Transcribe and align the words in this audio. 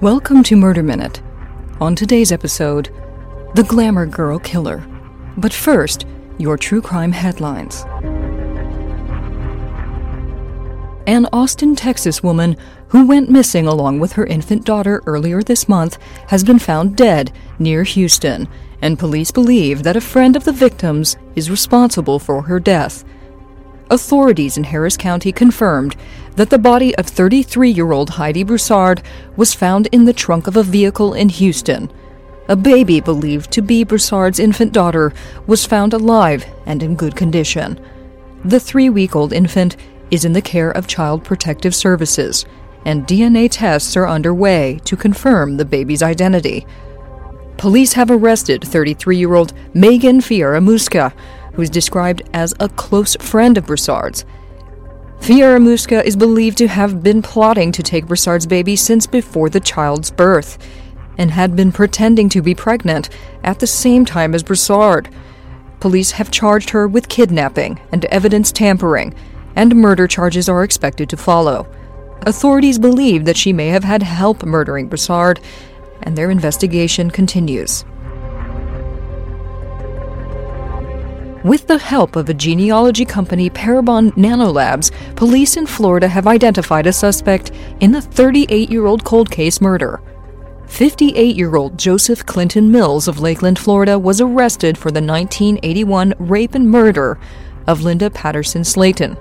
Welcome 0.00 0.44
to 0.44 0.54
Murder 0.54 0.84
Minute. 0.84 1.20
On 1.80 1.96
today's 1.96 2.30
episode, 2.30 2.94
The 3.56 3.64
Glamour 3.64 4.06
Girl 4.06 4.38
Killer. 4.38 4.86
But 5.36 5.52
first, 5.52 6.06
your 6.38 6.56
true 6.56 6.80
crime 6.80 7.10
headlines. 7.10 7.84
An 11.08 11.26
Austin, 11.32 11.74
Texas 11.74 12.22
woman 12.22 12.56
who 12.90 13.08
went 13.08 13.28
missing 13.28 13.66
along 13.66 13.98
with 13.98 14.12
her 14.12 14.24
infant 14.24 14.64
daughter 14.64 15.02
earlier 15.04 15.42
this 15.42 15.68
month 15.68 15.98
has 16.28 16.44
been 16.44 16.60
found 16.60 16.96
dead 16.96 17.32
near 17.58 17.82
Houston, 17.82 18.46
and 18.80 19.00
police 19.00 19.32
believe 19.32 19.82
that 19.82 19.96
a 19.96 20.00
friend 20.00 20.36
of 20.36 20.44
the 20.44 20.52
victim's 20.52 21.16
is 21.34 21.50
responsible 21.50 22.20
for 22.20 22.42
her 22.42 22.60
death. 22.60 23.04
Authorities 23.90 24.56
in 24.56 24.64
Harris 24.64 24.96
County 24.96 25.32
confirmed 25.32 25.96
that 26.36 26.50
the 26.50 26.58
body 26.58 26.94
of 26.96 27.06
33 27.06 27.70
year 27.70 27.90
old 27.92 28.10
Heidi 28.10 28.42
Broussard 28.42 29.02
was 29.36 29.54
found 29.54 29.86
in 29.88 30.04
the 30.04 30.12
trunk 30.12 30.46
of 30.46 30.56
a 30.56 30.62
vehicle 30.62 31.14
in 31.14 31.28
Houston. 31.30 31.90
A 32.48 32.56
baby 32.56 33.00
believed 33.00 33.50
to 33.52 33.62
be 33.62 33.84
Broussard's 33.84 34.38
infant 34.38 34.72
daughter 34.72 35.12
was 35.46 35.66
found 35.66 35.92
alive 35.92 36.46
and 36.66 36.82
in 36.82 36.96
good 36.96 37.16
condition. 37.16 37.78
The 38.44 38.60
three 38.60 38.90
week 38.90 39.16
old 39.16 39.32
infant 39.32 39.76
is 40.10 40.24
in 40.24 40.32
the 40.32 40.42
care 40.42 40.70
of 40.70 40.86
Child 40.86 41.24
Protective 41.24 41.74
Services, 41.74 42.46
and 42.84 43.06
DNA 43.06 43.48
tests 43.50 43.96
are 43.96 44.08
underway 44.08 44.80
to 44.84 44.96
confirm 44.96 45.56
the 45.56 45.64
baby's 45.64 46.02
identity. 46.02 46.66
Police 47.58 47.94
have 47.94 48.10
arrested 48.10 48.62
33 48.62 49.16
year 49.16 49.34
old 49.34 49.52
Megan 49.74 50.20
Fieramusca, 50.20 51.12
who 51.58 51.62
is 51.62 51.70
described 51.70 52.22
as 52.32 52.54
a 52.60 52.68
close 52.68 53.16
friend 53.16 53.58
of 53.58 53.66
Broussard's. 53.66 54.24
Fieramusca 55.18 56.04
is 56.04 56.14
believed 56.14 56.56
to 56.58 56.68
have 56.68 57.02
been 57.02 57.20
plotting 57.20 57.72
to 57.72 57.82
take 57.82 58.06
Broussard's 58.06 58.46
baby 58.46 58.76
since 58.76 59.08
before 59.08 59.50
the 59.50 59.58
child's 59.58 60.12
birth, 60.12 60.56
and 61.18 61.32
had 61.32 61.56
been 61.56 61.72
pretending 61.72 62.28
to 62.28 62.42
be 62.42 62.54
pregnant 62.54 63.08
at 63.42 63.58
the 63.58 63.66
same 63.66 64.04
time 64.04 64.36
as 64.36 64.44
Broussard. 64.44 65.08
Police 65.80 66.12
have 66.12 66.30
charged 66.30 66.70
her 66.70 66.86
with 66.86 67.08
kidnapping 67.08 67.80
and 67.90 68.04
evidence 68.04 68.52
tampering, 68.52 69.12
and 69.56 69.74
murder 69.74 70.06
charges 70.06 70.48
are 70.48 70.62
expected 70.62 71.08
to 71.08 71.16
follow. 71.16 71.66
Authorities 72.22 72.78
believe 72.78 73.24
that 73.24 73.36
she 73.36 73.52
may 73.52 73.66
have 73.66 73.82
had 73.82 74.04
help 74.04 74.44
murdering 74.44 74.86
Broussard, 74.86 75.40
and 76.04 76.16
their 76.16 76.30
investigation 76.30 77.10
continues. 77.10 77.84
With 81.48 81.66
the 81.66 81.78
help 81.78 82.14
of 82.14 82.28
a 82.28 82.34
genealogy 82.34 83.06
company, 83.06 83.48
Parabon 83.48 84.12
Nanolabs, 84.16 84.90
police 85.16 85.56
in 85.56 85.64
Florida 85.64 86.06
have 86.06 86.26
identified 86.26 86.86
a 86.86 86.92
suspect 86.92 87.52
in 87.80 87.90
the 87.90 88.02
38 88.02 88.68
year 88.68 88.84
old 88.84 89.02
cold 89.02 89.30
case 89.30 89.58
murder. 89.58 90.02
58 90.66 91.36
year 91.36 91.56
old 91.56 91.78
Joseph 91.78 92.26
Clinton 92.26 92.70
Mills 92.70 93.08
of 93.08 93.20
Lakeland, 93.20 93.58
Florida, 93.58 93.98
was 93.98 94.20
arrested 94.20 94.76
for 94.76 94.90
the 94.90 95.00
1981 95.00 96.12
rape 96.18 96.54
and 96.54 96.70
murder 96.70 97.18
of 97.66 97.80
Linda 97.80 98.10
Patterson 98.10 98.62
Slayton. 98.62 99.16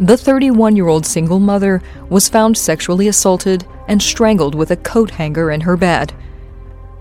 The 0.00 0.16
31 0.16 0.74
year 0.74 0.88
old 0.88 1.04
single 1.04 1.38
mother 1.38 1.82
was 2.08 2.30
found 2.30 2.56
sexually 2.56 3.08
assaulted 3.08 3.66
and 3.88 4.00
strangled 4.00 4.54
with 4.54 4.70
a 4.70 4.76
coat 4.76 5.10
hanger 5.10 5.50
in 5.50 5.60
her 5.60 5.76
bed. 5.76 6.14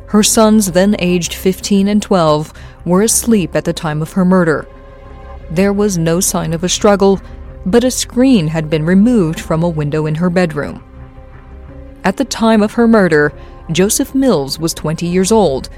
Her 0.07 0.23
sons, 0.23 0.73
then 0.73 0.97
aged 0.99 1.33
15 1.33 1.88
and 1.88 2.01
12, 2.01 2.53
were 2.88 3.03
asleep 3.03 3.55
at 3.55 3.66
the 3.66 3.73
time 3.73 4.02
of 4.02 4.13
her 4.13 4.25
murder. 4.25 4.67
There 5.52 5.73
was 5.73 5.97
no 5.97 6.19
sign 6.19 6.53
of 6.53 6.63
a 6.63 6.69
struggle, 6.69 7.21
but 7.66 7.83
a 7.83 7.91
screen 7.91 8.47
had 8.47 8.69
been 8.69 8.85
removed 8.85 9.39
from 9.39 9.61
a 9.61 9.69
window 9.69 10.05
in 10.05 10.16
her 10.16 10.29
bedroom. 10.29 10.83
At 12.03 12.17
the 12.17 12.25
time 12.25 12.61
of 12.61 12.73
her 12.73 12.88
murder, 12.88 13.33
Joseph 13.71 14.16
Mills 14.16 14.57
was 14.57 14.73
20 14.73 15.05
years 15.05 15.31
old 15.31 15.69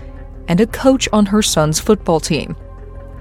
and 0.47 0.61
a 0.61 0.67
coach 0.67 1.09
on 1.11 1.25
her 1.28 1.41
son's 1.41 1.79
football 1.79 2.19
team. 2.19 2.56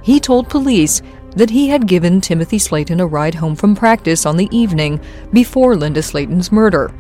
He 0.03 0.21
told 0.21 0.49
police 0.49 1.03
that 1.37 1.51
he 1.51 1.69
had 1.69 1.87
given 1.87 2.21
Timothy 2.21 2.59
Slayton 2.59 3.01
a 3.01 3.07
ride 3.07 3.35
home 3.35 3.55
from 3.55 3.75
practice 3.75 4.27
on 4.27 4.37
the 4.37 4.49
evening 4.51 5.01
before 5.33 5.77
Linda 5.77 6.03
Slayton's 6.03 6.53
murder, 6.53 6.93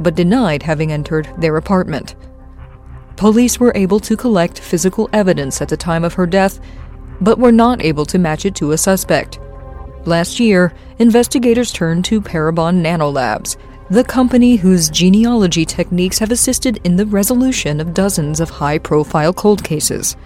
but 0.00 0.14
denied 0.14 0.62
having 0.62 0.92
entered 0.92 1.28
their 1.38 1.56
apartment. 1.56 2.14
Police 3.16 3.60
were 3.60 3.72
able 3.74 4.00
to 4.00 4.16
collect 4.16 4.58
physical 4.58 5.08
evidence 5.12 5.60
at 5.60 5.68
the 5.68 5.76
time 5.76 6.04
of 6.04 6.14
her 6.14 6.26
death, 6.26 6.60
but 7.20 7.38
were 7.38 7.52
not 7.52 7.82
able 7.82 8.06
to 8.06 8.18
match 8.18 8.44
it 8.44 8.54
to 8.56 8.72
a 8.72 8.78
suspect. 8.78 9.38
Last 10.04 10.40
year, 10.40 10.72
investigators 10.98 11.72
turned 11.72 12.04
to 12.06 12.20
Parabon 12.20 12.82
Nanolabs, 12.82 13.56
the 13.90 14.02
company 14.02 14.56
whose 14.56 14.88
genealogy 14.88 15.64
techniques 15.64 16.18
have 16.18 16.30
assisted 16.30 16.80
in 16.82 16.96
the 16.96 17.06
resolution 17.06 17.80
of 17.80 17.94
dozens 17.94 18.40
of 18.40 18.50
high 18.50 18.78
profile 18.78 19.32
cold 19.32 19.62
cases. 19.62 20.16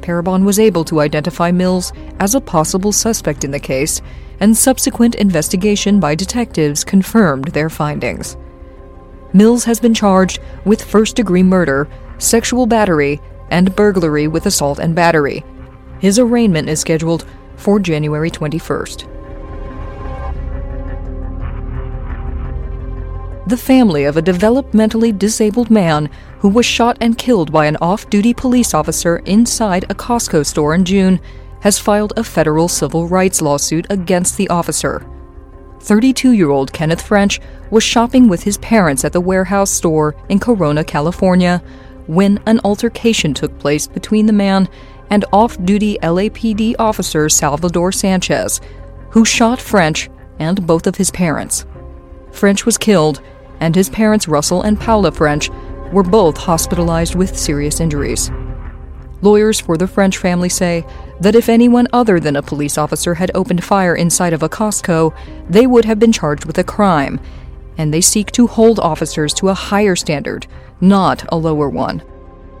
Parabon 0.00 0.44
was 0.44 0.58
able 0.58 0.84
to 0.84 1.00
identify 1.00 1.50
Mills 1.50 1.92
as 2.20 2.34
a 2.34 2.40
possible 2.40 2.92
suspect 2.92 3.44
in 3.44 3.50
the 3.50 3.58
case, 3.58 4.00
and 4.40 4.56
subsequent 4.56 5.16
investigation 5.16 5.98
by 5.98 6.14
detectives 6.14 6.84
confirmed 6.84 7.48
their 7.48 7.68
findings. 7.68 8.36
Mills 9.32 9.64
has 9.64 9.80
been 9.80 9.94
charged 9.94 10.38
with 10.64 10.82
first 10.82 11.16
degree 11.16 11.42
murder, 11.42 11.88
sexual 12.18 12.66
battery, 12.66 13.20
and 13.50 13.74
burglary 13.74 14.28
with 14.28 14.46
assault 14.46 14.78
and 14.78 14.94
battery. 14.94 15.44
His 16.00 16.18
arraignment 16.18 16.68
is 16.68 16.80
scheduled 16.80 17.24
for 17.56 17.78
January 17.80 18.30
21st. 18.30 19.14
The 23.48 23.56
family 23.56 24.04
of 24.04 24.18
a 24.18 24.22
developmentally 24.22 25.18
disabled 25.18 25.70
man 25.70 26.10
who 26.40 26.48
was 26.48 26.66
shot 26.66 26.98
and 27.00 27.16
killed 27.16 27.50
by 27.50 27.64
an 27.64 27.78
off 27.80 28.10
duty 28.10 28.34
police 28.34 28.74
officer 28.74 29.18
inside 29.18 29.84
a 29.84 29.94
Costco 29.94 30.44
store 30.44 30.74
in 30.74 30.84
June 30.84 31.18
has 31.60 31.78
filed 31.78 32.12
a 32.16 32.22
federal 32.22 32.68
civil 32.68 33.08
rights 33.08 33.40
lawsuit 33.40 33.86
against 33.88 34.36
the 34.36 34.48
officer. 34.48 35.04
32 35.80 36.32
year 36.32 36.50
old 36.50 36.72
Kenneth 36.72 37.00
French 37.00 37.40
was 37.70 37.82
shopping 37.82 38.28
with 38.28 38.42
his 38.42 38.58
parents 38.58 39.04
at 39.04 39.12
the 39.12 39.20
warehouse 39.20 39.70
store 39.70 40.14
in 40.28 40.38
Corona, 40.38 40.84
California, 40.84 41.62
when 42.08 42.40
an 42.46 42.58
altercation 42.64 43.32
took 43.34 43.56
place 43.58 43.86
between 43.86 44.26
the 44.26 44.32
man 44.32 44.68
and 45.10 45.24
off 45.32 45.62
duty 45.64 45.98
LAPD 46.02 46.74
officer 46.78 47.28
Salvador 47.28 47.92
Sanchez, 47.92 48.60
who 49.10 49.24
shot 49.24 49.60
French 49.60 50.10
and 50.38 50.66
both 50.66 50.86
of 50.86 50.96
his 50.96 51.10
parents. 51.10 51.64
French 52.32 52.66
was 52.66 52.78
killed, 52.78 53.20
and 53.60 53.74
his 53.74 53.90
parents, 53.90 54.28
Russell 54.28 54.62
and 54.62 54.78
Paula 54.78 55.12
French, 55.12 55.50
were 55.92 56.02
both 56.02 56.36
hospitalized 56.36 57.14
with 57.14 57.38
serious 57.38 57.80
injuries. 57.80 58.30
Lawyers 59.20 59.58
for 59.58 59.76
the 59.76 59.88
French 59.88 60.18
family 60.18 60.48
say 60.48 60.86
that 61.20 61.34
if 61.34 61.48
anyone 61.48 61.88
other 61.92 62.20
than 62.20 62.36
a 62.36 62.42
police 62.42 62.78
officer 62.78 63.14
had 63.14 63.32
opened 63.34 63.64
fire 63.64 63.96
inside 63.96 64.32
of 64.32 64.42
a 64.42 64.48
Costco, 64.48 65.14
they 65.48 65.66
would 65.66 65.84
have 65.84 65.98
been 65.98 66.12
charged 66.12 66.44
with 66.44 66.58
a 66.58 66.64
crime, 66.64 67.18
and 67.78 67.94
they 67.94 68.00
seek 68.00 68.30
to 68.32 68.46
hold 68.46 68.78
officers 68.80 69.32
to 69.34 69.48
a 69.48 69.54
higher 69.54 69.96
standard, 69.96 70.46
not 70.80 71.24
a 71.32 71.36
lower 71.36 71.68
one. 71.68 72.02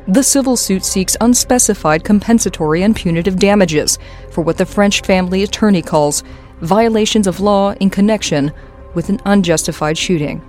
The 0.06 0.22
civil 0.22 0.56
suit 0.56 0.84
seeks 0.84 1.18
unspecified 1.20 2.02
compensatory 2.02 2.82
and 2.82 2.96
punitive 2.96 3.38
damages 3.38 3.98
for 4.30 4.40
what 4.40 4.56
the 4.56 4.64
French 4.64 5.02
family 5.02 5.42
attorney 5.42 5.82
calls 5.82 6.24
violations 6.62 7.26
of 7.26 7.40
law 7.40 7.74
in 7.74 7.90
connection 7.90 8.52
with 8.94 9.10
an 9.10 9.20
unjustified 9.26 9.98
shooting. 9.98 10.42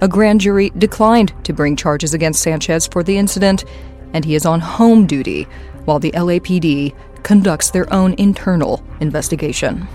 A 0.00 0.08
grand 0.08 0.40
jury 0.40 0.70
declined 0.78 1.34
to 1.44 1.52
bring 1.52 1.76
charges 1.76 2.14
against 2.14 2.40
Sanchez 2.40 2.86
for 2.86 3.02
the 3.02 3.18
incident, 3.18 3.64
and 4.14 4.24
he 4.24 4.34
is 4.34 4.46
on 4.46 4.60
home 4.60 5.06
duty 5.06 5.44
while 5.84 5.98
the 5.98 6.12
LAPD 6.12 6.94
conducts 7.24 7.70
their 7.70 7.92
own 7.92 8.14
internal 8.14 8.82
investigation. 9.00 9.86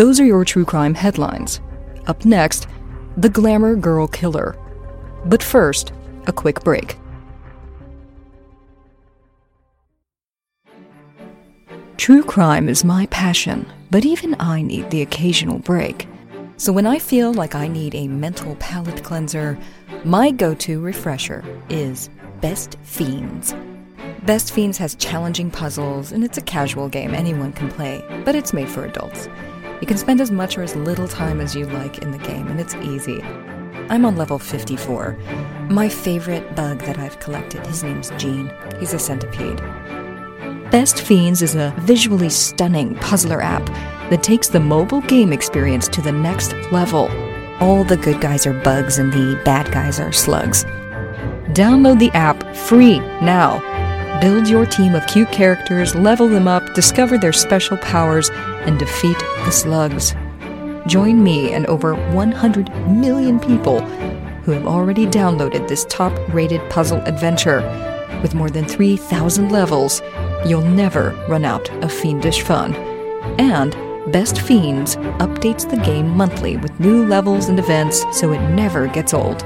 Those 0.00 0.18
are 0.18 0.24
your 0.24 0.46
true 0.46 0.64
crime 0.64 0.94
headlines. 0.94 1.60
Up 2.06 2.24
next, 2.24 2.66
The 3.18 3.28
Glamour 3.28 3.76
Girl 3.76 4.08
Killer. 4.08 4.56
But 5.26 5.42
first, 5.42 5.92
a 6.26 6.32
quick 6.32 6.64
break. 6.64 6.96
True 11.98 12.22
crime 12.22 12.70
is 12.70 12.82
my 12.82 13.08
passion, 13.08 13.70
but 13.90 14.06
even 14.06 14.34
I 14.40 14.62
need 14.62 14.88
the 14.88 15.02
occasional 15.02 15.58
break. 15.58 16.08
So 16.56 16.72
when 16.72 16.86
I 16.86 16.98
feel 16.98 17.34
like 17.34 17.54
I 17.54 17.68
need 17.68 17.94
a 17.94 18.08
mental 18.08 18.56
palate 18.56 19.04
cleanser, 19.04 19.58
my 20.02 20.30
go 20.30 20.54
to 20.54 20.80
refresher 20.80 21.44
is 21.68 22.08
Best 22.40 22.78
Fiends. 22.84 23.54
Best 24.22 24.52
Fiends 24.54 24.78
has 24.78 24.94
challenging 24.94 25.50
puzzles, 25.50 26.10
and 26.10 26.24
it's 26.24 26.38
a 26.38 26.42
casual 26.56 26.88
game 26.88 27.14
anyone 27.14 27.52
can 27.52 27.68
play, 27.68 28.02
but 28.24 28.34
it's 28.34 28.54
made 28.54 28.70
for 28.70 28.86
adults. 28.86 29.28
You 29.80 29.86
can 29.86 29.96
spend 29.96 30.20
as 30.20 30.30
much 30.30 30.58
or 30.58 30.62
as 30.62 30.76
little 30.76 31.08
time 31.08 31.40
as 31.40 31.56
you 31.56 31.64
like 31.66 31.98
in 31.98 32.10
the 32.10 32.18
game, 32.18 32.48
and 32.48 32.60
it's 32.60 32.74
easy. 32.76 33.22
I'm 33.88 34.04
on 34.04 34.14
level 34.14 34.38
54. 34.38 35.16
My 35.70 35.88
favorite 35.88 36.54
bug 36.54 36.80
that 36.80 36.98
I've 36.98 37.18
collected, 37.18 37.66
his 37.66 37.82
name's 37.82 38.10
Gene. 38.18 38.52
He's 38.78 38.92
a 38.92 38.98
centipede. 38.98 39.56
Best 40.70 41.00
Fiends 41.00 41.40
is 41.40 41.54
a 41.54 41.74
visually 41.78 42.28
stunning 42.28 42.94
puzzler 42.96 43.40
app 43.40 43.64
that 44.10 44.22
takes 44.22 44.48
the 44.48 44.60
mobile 44.60 45.00
game 45.00 45.32
experience 45.32 45.88
to 45.88 46.02
the 46.02 46.12
next 46.12 46.52
level. 46.70 47.10
All 47.58 47.82
the 47.82 47.96
good 47.96 48.20
guys 48.20 48.46
are 48.46 48.52
bugs 48.52 48.98
and 48.98 49.10
the 49.12 49.40
bad 49.44 49.72
guys 49.72 49.98
are 49.98 50.12
slugs. 50.12 50.64
Download 51.54 51.98
the 51.98 52.10
app 52.10 52.54
free 52.54 52.98
now. 53.22 53.69
Build 54.20 54.48
your 54.48 54.66
team 54.66 54.94
of 54.94 55.06
cute 55.06 55.32
characters, 55.32 55.94
level 55.94 56.28
them 56.28 56.46
up, 56.46 56.74
discover 56.74 57.16
their 57.16 57.32
special 57.32 57.78
powers, 57.78 58.28
and 58.66 58.78
defeat 58.78 59.18
the 59.18 59.50
slugs. 59.50 60.14
Join 60.86 61.24
me 61.24 61.54
and 61.54 61.64
over 61.66 61.94
100 61.94 62.68
million 62.86 63.40
people 63.40 63.80
who 64.42 64.52
have 64.52 64.66
already 64.66 65.06
downloaded 65.06 65.66
this 65.68 65.86
top 65.86 66.12
rated 66.34 66.60
puzzle 66.68 67.00
adventure. 67.06 67.60
With 68.20 68.34
more 68.34 68.50
than 68.50 68.66
3,000 68.66 69.50
levels, 69.50 70.02
you'll 70.44 70.60
never 70.60 71.12
run 71.26 71.46
out 71.46 71.70
of 71.82 71.90
fiendish 71.90 72.42
fun. 72.42 72.74
And 73.38 73.72
Best 74.12 74.42
Fiends 74.42 74.96
updates 74.96 75.68
the 75.68 75.78
game 75.78 76.08
monthly 76.10 76.58
with 76.58 76.78
new 76.78 77.06
levels 77.06 77.48
and 77.48 77.58
events 77.58 78.04
so 78.12 78.32
it 78.32 78.50
never 78.50 78.86
gets 78.86 79.14
old. 79.14 79.42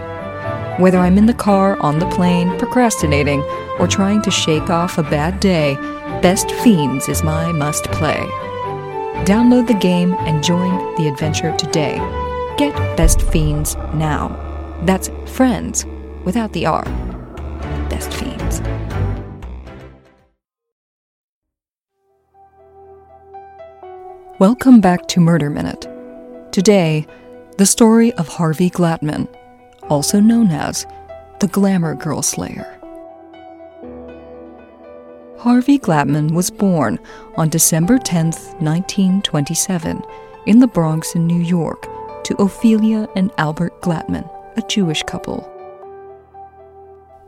Whether 0.79 0.99
I'm 0.99 1.19
in 1.19 1.27
the 1.27 1.35
car, 1.35 1.79
on 1.79 2.01
the 2.01 2.09
plane, 2.11 2.59
procrastinating, 2.59 3.43
or 3.79 3.87
trying 3.87 4.23
to 4.23 4.31
shake 4.33 4.71
off 4.71 4.99
a 4.99 5.05
bad 5.05 5.39
day, 5.39 5.77
Best 6.21 6.51
Fiends 6.51 7.09
is 7.09 7.23
my 7.23 7.53
must 7.53 7.85
play. 7.93 8.19
Download 9.25 9.69
the 9.69 9.75
game 9.75 10.15
and 10.15 10.43
join 10.43 10.97
the 10.97 11.07
adventure 11.07 11.57
today. 11.57 11.99
Get 12.59 12.75
Best 12.97 13.23
Fiends 13.23 13.77
now. 13.95 14.37
That's 14.83 15.11
friends 15.27 15.87
without 16.25 16.53
the 16.53 16.67
R. 16.67 16.83
Best 17.89 18.13
Fiends. 18.13 18.61
Welcome 24.41 24.81
back 24.81 25.07
to 25.07 25.21
Murder 25.21 25.51
Minute. 25.51 25.87
Today, 26.51 27.07
the 27.59 27.67
story 27.67 28.13
of 28.15 28.27
Harvey 28.27 28.71
Glatman, 28.71 29.29
also 29.89 30.21
known 30.21 30.51
as 30.51 30.87
the 31.41 31.49
Glamour 31.49 31.95
Girl 31.95 32.23
Slayer. 32.23 32.71
Harvey 35.39 35.79
Glatman 35.79 36.33
was 36.33 36.51
born 36.51 36.99
on 37.37 37.51
December 37.51 37.99
10, 37.99 38.27
1927, 38.61 40.03
in 40.47 40.59
the 40.59 40.67
Bronx 40.67 41.15
in 41.15 41.27
New 41.27 41.43
York, 41.43 41.87
to 42.25 42.35
Ophelia 42.37 43.07
and 43.15 43.31
Albert 43.37 43.81
Glatman, 43.83 44.29
a 44.57 44.63
Jewish 44.63 45.03
couple. 45.03 45.51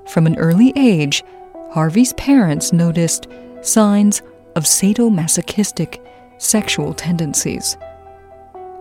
From 0.07 0.27
an 0.27 0.39
early 0.39 0.73
age, 0.77 1.25
Harvey's 1.73 2.15
parents 2.15 2.73
noticed 2.73 3.27
signs 3.61 4.23
of 4.55 4.65
sadomasochistic 4.65 6.01
sexual 6.39 6.95
tendencies. 6.95 7.77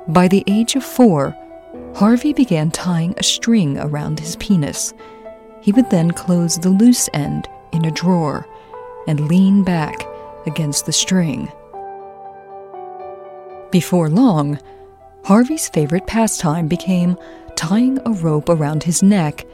By 0.07 0.28
the 0.28 0.44
age 0.48 0.75
of 0.75 0.83
four, 0.83 1.36
Harvey 1.95 2.33
began 2.33 2.71
tying 2.71 3.13
a 3.15 3.24
string 3.24 3.77
around 3.77 4.19
his 4.19 4.36
penis. 4.36 4.94
He 5.62 5.71
would 5.71 5.89
then 5.89 6.12
close 6.12 6.59
the 6.59 6.69
loose 6.69 7.09
end 7.13 7.47
in 7.71 7.86
a 7.86 7.92
drawer 7.92 8.45
and 9.07 9.30
lean 9.30 9.63
back 9.63 10.06
against 10.45 10.86
the 10.86 10.92
string. 10.92 11.50
Before 13.71 14.09
long, 14.09 14.59
Harvey's 15.24 15.69
favorite 15.69 16.06
pastime 16.06 16.68
became 16.68 17.18
tying 17.56 17.97
a 18.06 18.12
rope 18.12 18.50
around 18.50 18.83
his 18.83 19.01
neck, 19.01 19.45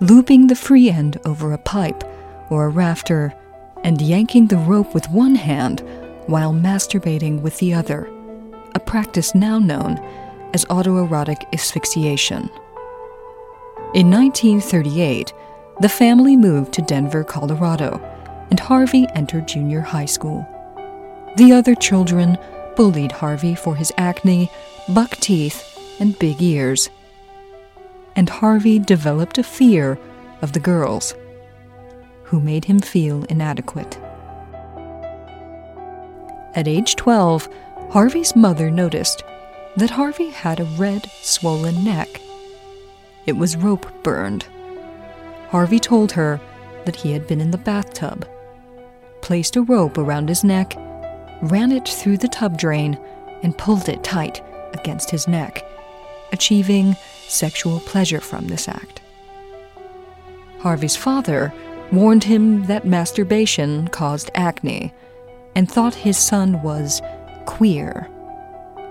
looping 0.00 0.46
the 0.46 0.54
free 0.54 0.88
end 0.90 1.18
over 1.24 1.52
a 1.52 1.58
pipe 1.58 2.04
or 2.48 2.66
a 2.66 2.70
rafter, 2.70 3.34
and 3.82 4.00
yanking 4.00 4.46
the 4.46 4.56
rope 4.56 4.94
with 4.94 5.10
one 5.10 5.34
hand 5.34 5.82
while 6.26 6.52
masturbating 6.52 7.42
with 7.42 7.58
the 7.58 7.74
other, 7.74 8.08
a 8.76 8.78
practice 8.78 9.34
now 9.34 9.58
known 9.58 9.98
as 10.52 10.64
autoerotic 10.66 11.52
asphyxiation. 11.52 12.50
In 13.94 14.10
1938, 14.10 15.32
the 15.80 15.88
family 15.88 16.36
moved 16.36 16.72
to 16.74 16.82
Denver, 16.82 17.24
Colorado, 17.24 18.00
and 18.50 18.60
Harvey 18.60 19.06
entered 19.14 19.48
junior 19.48 19.80
high 19.80 20.06
school. 20.06 20.46
The 21.36 21.52
other 21.52 21.74
children 21.74 22.38
bullied 22.76 23.12
Harvey 23.12 23.54
for 23.54 23.76
his 23.76 23.92
acne, 23.96 24.50
buck 24.88 25.10
teeth, 25.16 25.78
and 26.00 26.18
big 26.18 26.42
ears. 26.42 26.90
And 28.16 28.28
Harvey 28.28 28.78
developed 28.78 29.38
a 29.38 29.42
fear 29.42 29.98
of 30.42 30.52
the 30.52 30.60
girls, 30.60 31.14
who 32.24 32.40
made 32.40 32.64
him 32.64 32.80
feel 32.80 33.24
inadequate. 33.24 33.98
At 36.54 36.66
age 36.66 36.96
12, 36.96 37.48
Harvey's 37.90 38.34
mother 38.34 38.70
noticed 38.70 39.22
that 39.76 39.90
Harvey 39.90 40.30
had 40.30 40.60
a 40.60 40.64
red, 40.64 41.10
swollen 41.20 41.84
neck. 41.84 42.20
It 43.26 43.36
was 43.36 43.56
rope 43.56 43.86
burned. 44.02 44.46
Harvey 45.50 45.78
told 45.78 46.12
her 46.12 46.40
that 46.84 46.96
he 46.96 47.12
had 47.12 47.26
been 47.26 47.40
in 47.40 47.50
the 47.50 47.58
bathtub, 47.58 48.26
placed 49.20 49.56
a 49.56 49.62
rope 49.62 49.98
around 49.98 50.28
his 50.28 50.44
neck, 50.44 50.74
ran 51.42 51.72
it 51.72 51.88
through 51.88 52.18
the 52.18 52.28
tub 52.28 52.58
drain, 52.58 52.98
and 53.42 53.56
pulled 53.56 53.88
it 53.88 54.02
tight 54.02 54.42
against 54.72 55.10
his 55.10 55.28
neck, 55.28 55.64
achieving 56.32 56.96
sexual 57.26 57.80
pleasure 57.80 58.20
from 58.20 58.46
this 58.46 58.68
act. 58.68 59.00
Harvey's 60.58 60.96
father 60.96 61.52
warned 61.92 62.24
him 62.24 62.64
that 62.66 62.84
masturbation 62.84 63.88
caused 63.88 64.30
acne 64.34 64.92
and 65.54 65.70
thought 65.70 65.94
his 65.94 66.18
son 66.18 66.62
was 66.62 67.00
queer. 67.46 68.08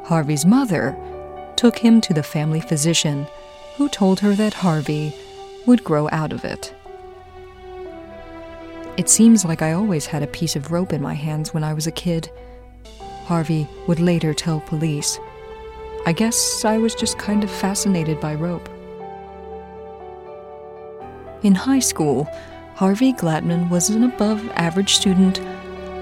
Harvey's 0.07 0.45
mother 0.45 0.95
took 1.57 1.77
him 1.77 2.00
to 2.00 2.13
the 2.13 2.24
family 2.24 2.62
physician, 2.62 3.27
who 3.75 3.89
told 3.89 4.21
her 4.21 4.33
that 4.36 4.54
Harvey 4.54 5.13
would 5.65 5.83
grow 5.83 6.07
out 6.13 6.31
of 6.31 6.45
it. 6.45 6.74
It 8.95 9.09
seems 9.09 9.44
like 9.44 9.62
I 9.62 9.74
always 9.74 10.06
had 10.06 10.24
a 10.24 10.27
piece 10.27 10.56
of 10.56 10.71
rope 10.71 10.94
in 10.94 11.01
my 11.01 11.13
hands 11.13 11.54
when 11.54 11.62
I 11.62 11.74
was 11.74 11.88
a 11.88 11.92
kid. 11.92 12.31
Harvey 13.25 13.68
would 13.86 14.00
later 14.00 14.33
tell 14.33 14.62
police. 14.62 15.19
I 16.06 16.13
guess 16.13 16.63
I 16.63 16.77
was 16.77 16.95
just 16.95 17.18
kind 17.18 17.44
of 17.44 17.51
fascinated 17.51 18.21
by 18.21 18.33
rope. 18.36 18.69
In 21.44 21.54
high 21.54 21.80
school, 21.80 22.30
Harvey 22.75 23.12
Glatman 23.12 23.69
was 23.69 23.89
an 23.89 24.06
above 24.06 24.48
average 24.51 24.94
student 24.94 25.42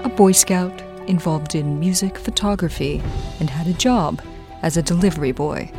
a 0.04 0.08
Boy 0.08 0.30
Scout 0.30 0.85
involved 1.08 1.54
in 1.54 1.80
music 1.80 2.18
photography 2.18 3.02
and 3.40 3.50
had 3.50 3.66
a 3.66 3.72
job 3.72 4.22
as 4.62 4.76
a 4.76 4.82
delivery 4.82 5.32
boy. 5.32 5.70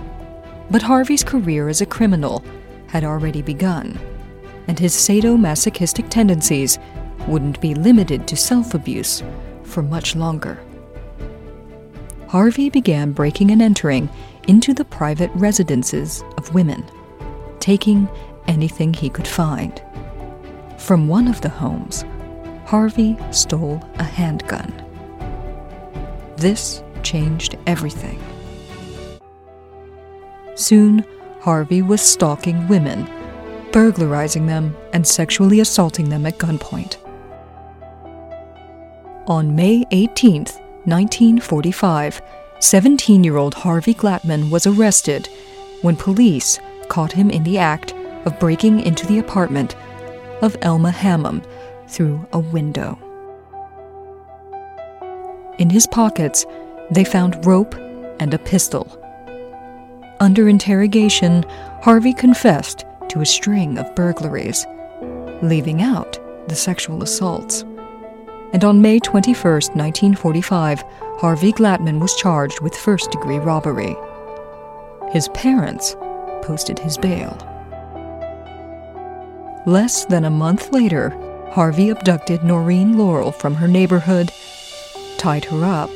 But 0.70 0.82
Harvey's 0.82 1.24
career 1.24 1.70
as 1.70 1.82
a 1.82 1.86
criminal 1.86 2.44
had 2.88 3.04
already 3.04 3.42
begun, 3.42 4.00
and 4.68 4.78
his 4.78 4.94
sadomasochistic 4.94 6.10
tendencies 6.10 6.80
wouldn't 7.28 7.62
be 7.62 7.74
limited 7.74 8.28
to 8.28 8.36
self 8.36 8.74
abuse 8.74 9.24
for 9.64 9.82
much 9.82 10.16
longer. 10.16 10.60
Harvey 12.28 12.70
began 12.70 13.12
breaking 13.12 13.52
and 13.52 13.62
entering 13.62 14.10
into 14.48 14.74
the 14.74 14.86
private 14.86 15.32
residences 15.36 16.24
of 16.38 16.54
women, 16.54 16.84
taking 17.60 18.08
anything 18.48 18.94
he 18.94 19.10
could 19.10 19.28
find. 19.28 19.82
From 20.78 21.08
one 21.08 21.28
of 21.28 21.42
the 21.42 21.50
homes, 21.50 22.06
Harvey 22.66 23.18
stole 23.32 23.82
a 23.96 24.04
handgun. 24.04 24.87
This 26.38 26.84
changed 27.04 27.58
everything. 27.66 28.20
Soon, 30.56 31.04
Harvey 31.42 31.82
was 31.82 32.02
stalking 32.02 32.68
women, 32.68 33.08
burglarizing 33.72 34.46
them, 34.46 34.76
and 34.94 35.06
sexually 35.06 35.60
assaulting 35.60 36.10
them 36.10 36.26
at 36.26 36.38
gunpoint. 36.38 36.98
On 39.28 39.56
May 39.56 39.84
18, 39.92 40.46
1945, 40.86 42.22
17 42.60 43.24
year 43.24 43.38
old 43.38 43.54
Harvey 43.54 43.94
Glatman 43.94 44.50
was 44.50 44.66
arrested 44.66 45.28
when 45.82 45.96
police 45.96 46.60
caught 46.88 47.12
him 47.12 47.30
in 47.30 47.44
the 47.44 47.58
act 47.58 47.94
of 48.26 48.40
breaking 48.40 48.80
into 48.82 49.06
the 49.06 49.20
apartment 49.20 49.76
of 50.42 50.58
Elma 50.62 50.92
Hammam, 50.92 51.42
through 51.88 52.26
a 52.34 52.40
window. 52.40 53.07
In 55.58 55.70
his 55.70 55.88
pockets, 55.88 56.46
they 56.92 57.04
found 57.04 57.46
rope 57.46 57.76
and 58.20 58.34
a 58.34 58.40
pistol. 58.40 58.88
Under 60.20 60.48
interrogation, 60.48 61.44
Harvey 61.82 62.14
confessed 62.14 62.86
to 63.10 63.22
a 63.22 63.26
string 63.26 63.78
of 63.78 63.96
burglaries, 63.96 64.66
leaving 65.42 65.82
out 65.82 66.20
the 66.48 66.56
sexual 66.56 67.02
assaults. 67.02 67.64
And 68.54 68.64
on 68.64 68.82
May 68.82 69.00
21, 69.00 69.36
1945, 69.44 70.84
Harvey 71.20 71.52
Glatman 71.52 72.00
was 72.00 72.16
charged 72.16 72.62
with 72.62 72.76
first 72.76 73.12
degree 73.12 73.40
robbery. 73.40 73.96
His 75.12 75.28
parents 75.30 75.96
posted 76.44 76.78
his 76.80 76.98
bail. 76.98 77.36
Less 79.66 80.06
than 80.06 80.24
a 80.24 80.30
month 80.30 80.72
later, 80.72 81.10
Harvey 81.52 81.90
abducted 81.90 82.44
Noreen 82.44 82.98
Laurel 82.98 83.32
from 83.32 83.56
her 83.56 83.68
neighborhood, 83.68 84.32
tied 85.18 85.46
her 85.46 85.64
up, 85.66 85.90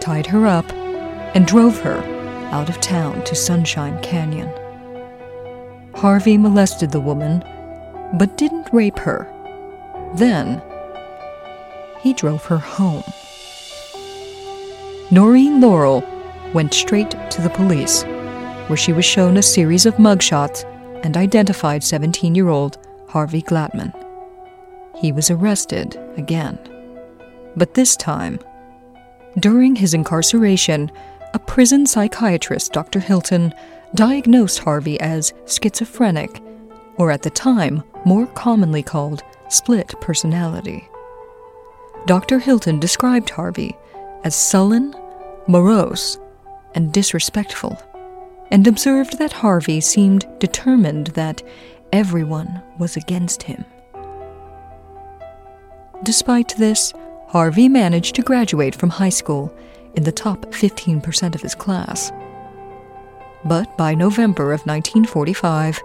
tied 0.00 0.26
her 0.26 0.46
up, 0.46 0.70
and 1.34 1.46
drove 1.46 1.78
her 1.80 1.98
out 2.50 2.68
of 2.68 2.80
town 2.80 3.22
to 3.24 3.34
Sunshine 3.34 4.00
Canyon. 4.02 4.50
Harvey 5.94 6.36
molested 6.36 6.90
the 6.90 7.00
woman, 7.00 7.40
but 8.14 8.36
didn't 8.36 8.68
rape 8.72 8.98
her. 8.98 9.30
Then, 10.14 10.62
he 12.00 12.12
drove 12.12 12.44
her 12.46 12.58
home. 12.58 13.04
Noreen 15.10 15.60
Laurel 15.60 16.04
went 16.52 16.74
straight 16.74 17.10
to 17.30 17.42
the 17.42 17.50
police, 17.50 18.02
where 18.68 18.76
she 18.76 18.92
was 18.92 19.04
shown 19.04 19.36
a 19.36 19.42
series 19.42 19.86
of 19.86 19.94
mugshots 19.96 20.64
and 21.04 21.16
identified 21.16 21.84
17 21.84 22.34
year 22.34 22.48
old 22.48 22.78
Harvey 23.08 23.42
Glatman. 23.42 23.92
He 24.96 25.12
was 25.12 25.30
arrested 25.30 25.96
again. 26.16 26.58
But 27.56 27.74
this 27.74 27.96
time, 27.96 28.38
during 29.38 29.76
his 29.76 29.94
incarceration, 29.94 30.90
a 31.34 31.38
prison 31.38 31.86
psychiatrist, 31.86 32.72
Dr. 32.72 33.00
Hilton, 33.00 33.52
diagnosed 33.94 34.60
Harvey 34.60 34.98
as 35.00 35.32
schizophrenic, 35.46 36.42
or 36.96 37.10
at 37.10 37.22
the 37.22 37.30
time, 37.30 37.82
more 38.04 38.26
commonly 38.28 38.82
called 38.82 39.22
split 39.48 39.94
personality. 40.00 40.88
Dr. 42.06 42.38
Hilton 42.38 42.78
described 42.78 43.30
Harvey 43.30 43.76
as 44.24 44.34
sullen, 44.34 44.94
morose, 45.46 46.18
and 46.74 46.92
disrespectful, 46.92 47.78
and 48.50 48.66
observed 48.66 49.18
that 49.18 49.32
Harvey 49.32 49.80
seemed 49.80 50.26
determined 50.38 51.08
that 51.08 51.42
everyone 51.92 52.62
was 52.78 52.96
against 52.96 53.42
him. 53.42 53.64
Despite 56.02 56.56
this, 56.56 56.92
Harvey 57.36 57.68
managed 57.68 58.14
to 58.14 58.22
graduate 58.22 58.74
from 58.74 58.88
high 58.88 59.10
school 59.10 59.54
in 59.92 60.04
the 60.04 60.10
top 60.10 60.46
15% 60.52 61.34
of 61.34 61.42
his 61.42 61.54
class. 61.54 62.10
But 63.44 63.76
by 63.76 63.94
November 63.94 64.54
of 64.54 64.64
1945, 64.64 65.78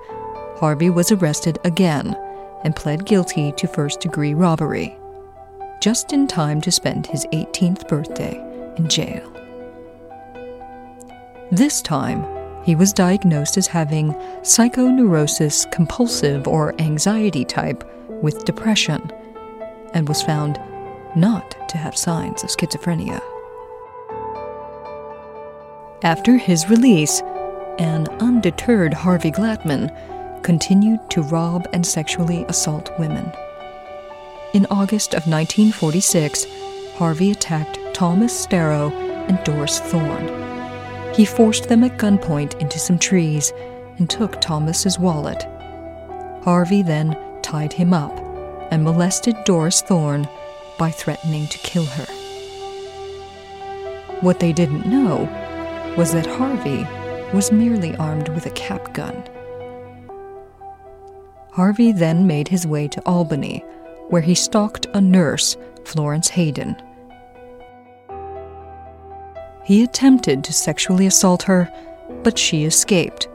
Harvey 0.60 0.90
was 0.90 1.12
arrested 1.12 1.60
again 1.66 2.16
and 2.64 2.74
pled 2.74 3.06
guilty 3.06 3.52
to 3.58 3.68
first 3.68 4.00
degree 4.00 4.34
robbery, 4.34 4.98
just 5.82 6.14
in 6.14 6.26
time 6.26 6.62
to 6.62 6.72
spend 6.72 7.08
his 7.08 7.26
18th 7.34 7.86
birthday 7.90 8.38
in 8.78 8.88
jail. 8.88 9.30
This 11.52 11.82
time, 11.82 12.26
he 12.64 12.76
was 12.76 12.94
diagnosed 12.94 13.58
as 13.58 13.68
having 13.68 14.14
psychoneurosis 14.44 15.70
compulsive 15.70 16.48
or 16.48 16.80
anxiety 16.80 17.44
type 17.44 17.84
with 18.08 18.46
depression 18.46 19.12
and 19.94 20.08
was 20.08 20.22
found 20.22 20.58
not 21.16 21.70
to 21.70 21.78
have 21.78 21.98
signs 21.98 22.44
of 22.44 22.50
schizophrenia. 22.50 23.22
After 26.04 26.38
his 26.38 26.70
release, 26.70 27.22
an 27.78 28.08
undeterred 28.20 28.94
Harvey 28.94 29.32
Glatman 29.32 29.92
continued 30.44 31.00
to 31.12 31.22
rob 31.22 31.68
and 31.74 31.86
sexually 31.86 32.44
assault 32.46 32.92
women. 32.98 33.32
In 34.54 34.66
August 34.72 35.14
of 35.14 35.28
1946, 35.28 36.46
Harvey 36.96 37.32
attacked 37.32 37.80
Thomas 37.94 38.46
Starrow 38.46 38.92
and 39.30 39.44
Doris 39.44 39.80
Thorne. 39.80 41.14
He 41.14 41.26
forced 41.26 41.70
them 41.70 41.84
at 41.84 41.98
gunpoint 41.98 42.60
into 42.60 42.80
some 42.80 42.98
trees 42.98 43.54
and 43.98 44.10
took 44.10 44.42
Thomas's 44.42 44.98
wallet. 44.98 45.48
Harvey 46.44 46.82
then 46.82 47.18
tied 47.44 47.74
him 47.74 47.94
up 47.94 48.18
and 48.72 48.84
molested 48.84 49.36
Doris 49.46 49.82
Thorne 49.82 50.28
by 50.82 50.90
threatening 50.90 51.46
to 51.46 51.60
kill 51.60 51.86
her. 51.86 52.06
What 54.22 54.40
they 54.40 54.52
didn't 54.52 54.88
know 54.88 55.30
was 55.96 56.12
that 56.14 56.26
Harvey 56.26 56.88
was 57.36 57.52
merely 57.52 57.96
armed 57.98 58.30
with 58.30 58.48
a 58.48 58.50
cap 58.50 58.92
gun. 58.92 59.24
Harvey 61.52 61.92
then 61.92 62.26
made 62.26 62.48
his 62.48 62.66
way 62.66 62.88
to 62.88 63.06
Albany, 63.06 63.60
where 64.10 64.24
he 64.24 64.34
stalked 64.34 64.88
a 64.96 65.00
nurse, 65.00 65.56
Florence 65.86 66.30
Hayden. 66.30 66.76
He 69.64 69.84
attempted 69.84 70.44
to 70.46 70.52
sexually 70.52 71.06
assault 71.06 71.44
her, 71.44 71.72
but 72.24 72.40
she 72.40 72.66
escaped. 72.66 73.30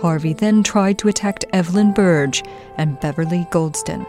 Harvey 0.00 0.32
then 0.32 0.62
tried 0.62 0.96
to 0.98 1.08
attack 1.08 1.42
Evelyn 1.52 1.92
Burge 1.92 2.44
and 2.76 3.00
Beverly 3.00 3.48
Goldston. 3.50 4.06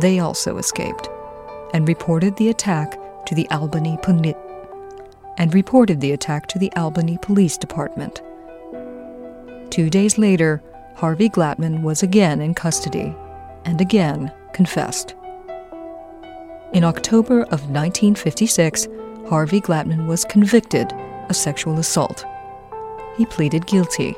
They 0.00 0.20
also 0.20 0.56
escaped 0.56 1.10
and 1.74 1.88
reported 1.88 2.34
the 2.36 2.48
attack 2.48 2.96
to 3.26 3.34
the 3.34 3.46
Albany 3.50 3.98
Poli- 4.00 4.34
and 5.36 5.52
reported 5.52 6.00
the 6.00 6.12
attack 6.12 6.46
to 6.46 6.58
the 6.58 6.72
Albany 6.76 7.18
Police 7.20 7.58
Department. 7.58 8.22
Two 9.70 9.90
days 9.90 10.16
later, 10.16 10.62
Harvey 10.94 11.28
Glatman 11.28 11.82
was 11.82 12.04
again 12.04 12.40
in 12.40 12.54
custody 12.54 13.14
and 13.64 13.80
again 13.80 14.32
confessed. 14.52 15.16
In 16.72 16.84
October 16.84 17.42
of 17.42 17.68
1956, 17.70 18.86
Harvey 19.28 19.60
Glatman 19.60 20.06
was 20.06 20.24
convicted 20.24 20.92
of 21.28 21.34
sexual 21.34 21.78
assault. 21.80 22.24
He 23.16 23.26
pleaded 23.26 23.66
guilty 23.66 24.14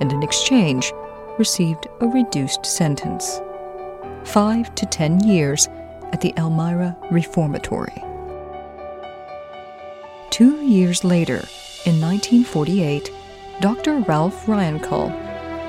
and, 0.00 0.10
in 0.10 0.22
exchange, 0.22 0.92
received 1.38 1.86
a 2.00 2.06
reduced 2.06 2.64
sentence 2.64 3.40
five 4.24 4.74
to 4.74 4.86
ten 4.86 5.20
years 5.20 5.68
at 6.12 6.20
the 6.20 6.34
Elmira 6.36 6.96
Reformatory. 7.10 8.02
Two 10.30 10.56
years 10.62 11.04
later, 11.04 11.46
in 11.86 12.00
1948, 12.00 13.10
Dr. 13.60 14.00
Ralph 14.00 14.46
Ryankull 14.46 15.10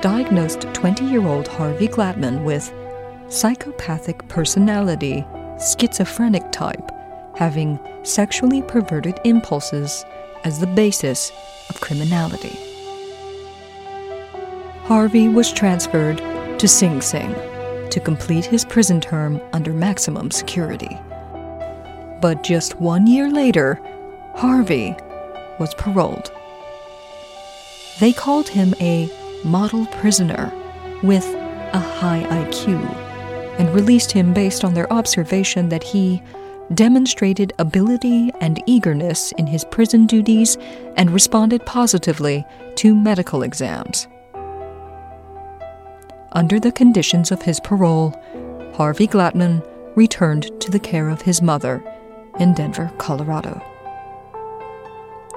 diagnosed 0.00 0.62
20 0.74 1.04
year 1.04 1.26
old 1.26 1.46
Harvey 1.46 1.88
Glatman 1.88 2.42
with 2.42 2.72
psychopathic 3.28 4.26
personality, 4.28 5.24
schizophrenic 5.58 6.50
type, 6.52 6.90
having 7.36 7.78
sexually 8.02 8.62
perverted 8.62 9.20
impulses 9.24 10.04
as 10.44 10.58
the 10.58 10.66
basis 10.66 11.30
of 11.68 11.80
criminality. 11.80 12.58
Harvey 14.84 15.28
was 15.28 15.52
transferred 15.52 16.18
to 16.58 16.68
Sing 16.68 17.00
Sing 17.00 17.34
to 17.90 18.00
complete 18.00 18.44
his 18.44 18.64
prison 18.64 19.00
term 19.00 19.40
under 19.52 19.72
maximum 19.72 20.30
security. 20.30 20.98
But 22.20 22.42
just 22.42 22.80
one 22.80 23.06
year 23.06 23.30
later, 23.30 23.80
Harvey 24.34 24.96
was 25.58 25.74
paroled. 25.74 26.30
They 28.00 28.12
called 28.12 28.48
him 28.48 28.74
a 28.80 29.10
model 29.44 29.86
prisoner 29.86 30.52
with 31.02 31.24
a 31.72 31.78
high 31.78 32.24
IQ 32.30 32.84
and 33.58 33.74
released 33.74 34.12
him 34.12 34.32
based 34.34 34.64
on 34.64 34.74
their 34.74 34.92
observation 34.92 35.68
that 35.70 35.82
he 35.82 36.22
demonstrated 36.74 37.52
ability 37.58 38.30
and 38.40 38.62
eagerness 38.66 39.32
in 39.32 39.46
his 39.46 39.64
prison 39.64 40.06
duties 40.06 40.58
and 40.96 41.10
responded 41.10 41.64
positively 41.64 42.44
to 42.74 42.94
medical 42.94 43.42
exams. 43.42 44.08
Under 46.36 46.60
the 46.60 46.70
conditions 46.70 47.32
of 47.32 47.40
his 47.40 47.60
parole, 47.60 48.10
Harvey 48.74 49.06
Glatman 49.06 49.66
returned 49.96 50.50
to 50.60 50.70
the 50.70 50.78
care 50.78 51.08
of 51.08 51.22
his 51.22 51.40
mother 51.40 51.82
in 52.38 52.52
Denver, 52.52 52.92
Colorado. 52.98 53.58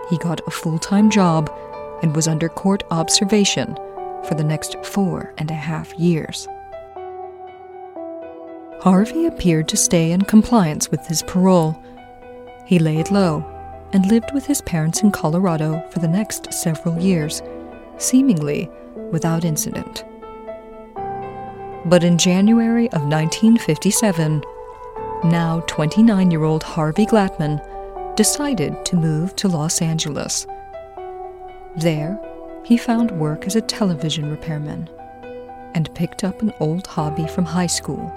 He 0.10 0.18
got 0.18 0.46
a 0.46 0.52
full 0.52 0.78
time 0.78 1.10
job 1.10 1.50
and 2.04 2.14
was 2.14 2.28
under 2.28 2.50
court 2.50 2.84
observation 2.92 3.76
for 4.26 4.36
the 4.36 4.44
next 4.44 4.76
four 4.84 5.34
and 5.38 5.50
a 5.50 5.54
half 5.54 5.98
years. 5.98 6.50
Harvey 8.82 9.26
appeared 9.26 9.70
to 9.70 9.78
stay 9.78 10.12
in 10.12 10.24
compliance 10.24 10.92
with 10.92 11.08
his 11.08 11.24
parole. 11.24 11.82
He 12.66 12.78
laid 12.78 13.10
low 13.10 13.46
and 13.94 14.06
lived 14.12 14.34
with 14.34 14.46
his 14.46 14.62
parents 14.64 15.02
in 15.02 15.14
Colorado 15.14 15.82
for 15.92 16.00
the 16.00 16.10
next 16.10 16.52
several 16.52 17.00
years, 17.00 17.42
seemingly 17.98 18.70
without 19.14 19.46
incident. 19.46 20.04
But 21.86 22.04
in 22.04 22.18
January 22.18 22.88
of 22.88 23.04
1957, 23.04 24.44
now 25.24 25.64
29 25.68 26.32
year 26.32 26.44
old 26.44 26.64
Harvey 26.64 27.06
Glatman 27.06 27.62
decided 28.16 28.86
to 28.86 28.98
move 28.98 29.36
to 29.38 29.48
Los 29.48 29.82
Angeles. 29.82 30.46
There, 31.78 32.20
he 32.66 32.78
found 32.78 33.12
work 33.12 33.46
as 33.48 33.56
a 33.56 33.62
television 33.62 34.30
repairman 34.30 34.90
and 35.74 35.94
picked 35.96 36.24
up 36.24 36.42
an 36.42 36.54
old 36.60 36.86
hobby 36.86 37.28
from 37.28 37.46
high 37.46 37.68
school 37.68 38.14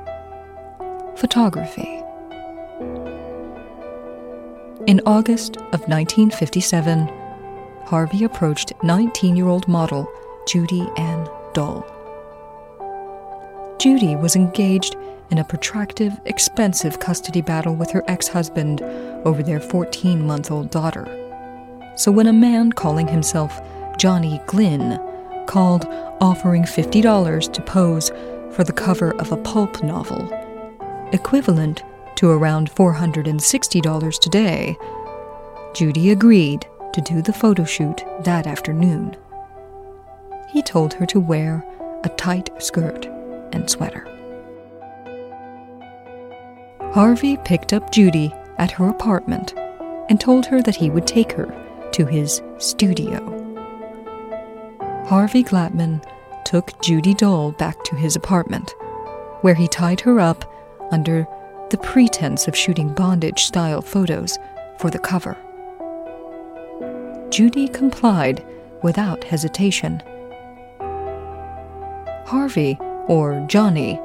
photography. 1.17 2.03
In 4.87 5.01
August 5.07 5.57
of 5.57 5.87
1957, 5.87 7.07
Harvey 7.85 8.25
approached 8.25 8.73
19 8.83 9.37
year 9.37 9.47
old 9.47 9.69
model 9.69 10.11
Judy 10.49 10.89
Ann 10.97 11.29
Dull. 11.53 12.02
Judy 13.83 14.15
was 14.15 14.37
engaged 14.37 14.95
in 15.33 15.39
a 15.39 15.45
protracted, 15.45 16.13
expensive 16.25 17.01
custody 17.01 17.41
battle 17.41 17.75
with 17.75 17.91
her 17.91 18.05
ex 18.07 18.29
husband 18.29 18.81
over 19.25 19.43
their 19.43 19.59
14 19.59 20.25
month 20.25 20.53
old 20.53 20.71
daughter. 20.71 21.05
So 21.97 22.13
when 22.13 22.29
a 22.29 22.33
man 22.33 22.71
calling 22.71 23.09
himself 23.09 23.61
Johnny 23.99 24.41
Glynn 24.47 25.01
called 25.49 25.87
offering 26.21 26.63
$50 26.63 27.53
to 27.53 27.63
pose 27.63 28.11
for 28.53 28.63
the 28.63 28.73
cover 28.73 29.21
of 29.21 29.33
a 29.33 29.37
pulp 29.39 29.83
novel, 29.83 30.31
equivalent 31.13 31.83
to 32.15 32.31
around 32.31 32.73
$460 32.73 34.21
today, 34.21 34.79
Judy 35.75 36.11
agreed 36.11 36.65
to 36.93 37.01
do 37.01 37.21
the 37.21 37.33
photo 37.33 37.65
shoot 37.65 38.05
that 38.21 38.47
afternoon. 38.47 39.17
He 40.51 40.63
told 40.63 40.95
her 40.95 41.07
to 41.07 41.19
wear 41.19 41.67
a 42.05 42.09
tight 42.11 42.49
skirt 42.63 43.12
and 43.53 43.69
sweater. 43.71 44.07
Harvey 46.93 47.39
picked 47.39 47.73
up 47.73 47.91
Judy 47.91 48.33
at 48.59 48.71
her 48.73 48.89
apartment 48.89 49.55
and 50.09 50.21
told 50.21 50.45
her 50.47 50.61
that 50.63 50.77
he 50.77 50.91
would 50.91 51.07
take 51.07 51.33
her 51.33 51.49
to 51.93 52.07
his 52.07 52.43
studio. 52.59 53.39
Harvey 55.07 55.43
Glatman 55.43 56.05
took 56.45 56.81
Judy 56.83 57.15
Dull 57.15 57.53
back 57.53 57.83
to 57.85 57.97
his 57.97 58.15
apartment, 58.15 58.75
where 59.41 59.55
he 59.55 59.69
tied 59.69 60.01
her 60.03 60.21
up 60.21 60.45
under 60.91 61.27
the 61.71 61.79
pretense 61.79 62.47
of 62.47 62.57
shooting 62.57 62.93
bondage 62.93 63.45
style 63.45 63.81
photos 63.81 64.39
for 64.79 64.91
the 64.91 64.99
cover. 64.99 65.37
Judy 67.31 67.69
complied 67.69 68.45
without 68.83 69.25
hesitation. 69.25 70.03
Harvey, 72.27 72.79
or 73.09 73.45
Johnny, 73.49 74.01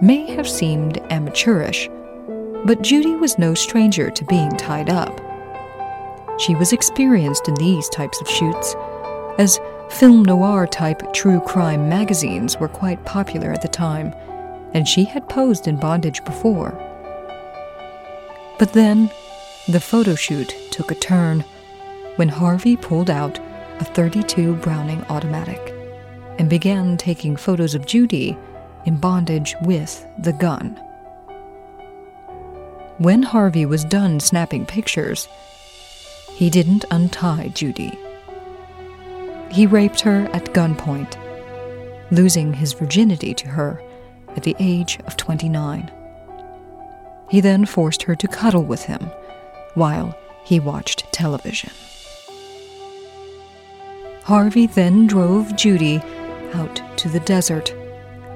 may 0.00 0.26
have 0.34 0.48
seemed 0.48 0.98
amateurish, 1.10 1.88
but 2.64 2.82
Judy 2.82 3.14
was 3.14 3.38
no 3.38 3.54
stranger 3.54 4.10
to 4.10 4.24
being 4.24 4.50
tied 4.52 4.88
up. 4.88 5.20
She 6.38 6.54
was 6.54 6.72
experienced 6.72 7.48
in 7.48 7.54
these 7.54 7.88
types 7.90 8.20
of 8.20 8.28
shoots, 8.28 8.74
as 9.38 9.60
film 9.90 10.24
noir 10.24 10.66
type 10.66 11.12
true 11.12 11.40
crime 11.40 11.88
magazines 11.88 12.56
were 12.56 12.68
quite 12.68 13.04
popular 13.04 13.52
at 13.52 13.62
the 13.62 13.68
time, 13.68 14.14
and 14.72 14.86
she 14.88 15.04
had 15.04 15.28
posed 15.28 15.66
in 15.66 15.76
bondage 15.76 16.24
before. 16.24 16.70
But 18.58 18.72
then, 18.72 19.10
the 19.68 19.80
photo 19.80 20.14
shoot 20.14 20.54
took 20.70 20.90
a 20.90 20.94
turn 20.94 21.44
when 22.16 22.28
Harvey 22.28 22.76
pulled 22.76 23.10
out 23.10 23.38
a 23.80 23.84
32 23.84 24.56
Browning 24.56 25.04
automatic 25.08 25.79
and 26.40 26.48
began 26.48 26.96
taking 26.96 27.36
photos 27.36 27.74
of 27.74 27.84
Judy 27.84 28.34
in 28.86 28.96
bondage 28.96 29.54
with 29.60 30.06
the 30.18 30.32
gun. 30.32 30.70
When 32.96 33.22
Harvey 33.22 33.66
was 33.66 33.84
done 33.84 34.20
snapping 34.20 34.64
pictures, 34.64 35.28
he 36.32 36.48
didn't 36.48 36.86
untie 36.90 37.48
Judy. 37.48 37.92
He 39.50 39.66
raped 39.66 40.00
her 40.00 40.30
at 40.32 40.54
gunpoint, 40.54 41.18
losing 42.10 42.54
his 42.54 42.72
virginity 42.72 43.34
to 43.34 43.48
her 43.48 43.82
at 44.34 44.42
the 44.42 44.56
age 44.58 44.98
of 45.06 45.18
29. 45.18 45.90
He 47.28 47.42
then 47.42 47.66
forced 47.66 48.04
her 48.04 48.16
to 48.16 48.26
cuddle 48.26 48.64
with 48.64 48.84
him 48.84 49.10
while 49.74 50.16
he 50.42 50.58
watched 50.58 51.12
television. 51.12 51.70
Harvey 54.24 54.66
then 54.66 55.06
drove 55.06 55.54
Judy 55.54 56.00
out 56.54 56.80
to 56.98 57.08
the 57.08 57.20
desert, 57.20 57.74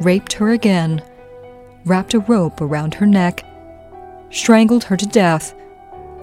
raped 0.01 0.33
her 0.35 0.51
again, 0.51 1.03
wrapped 1.85 2.15
a 2.15 2.21
rope 2.21 2.61
around 2.61 2.95
her 2.95 3.07
neck, 3.07 3.45
strangled 4.31 4.85
her 4.85 4.97
to 4.97 5.07
death, 5.07 5.55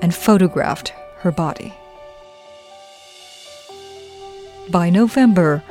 and 0.01 0.13
photographed 0.13 0.93
her 1.19 1.31
body. 1.31 1.73
By 4.69 4.89
November, 4.89 5.63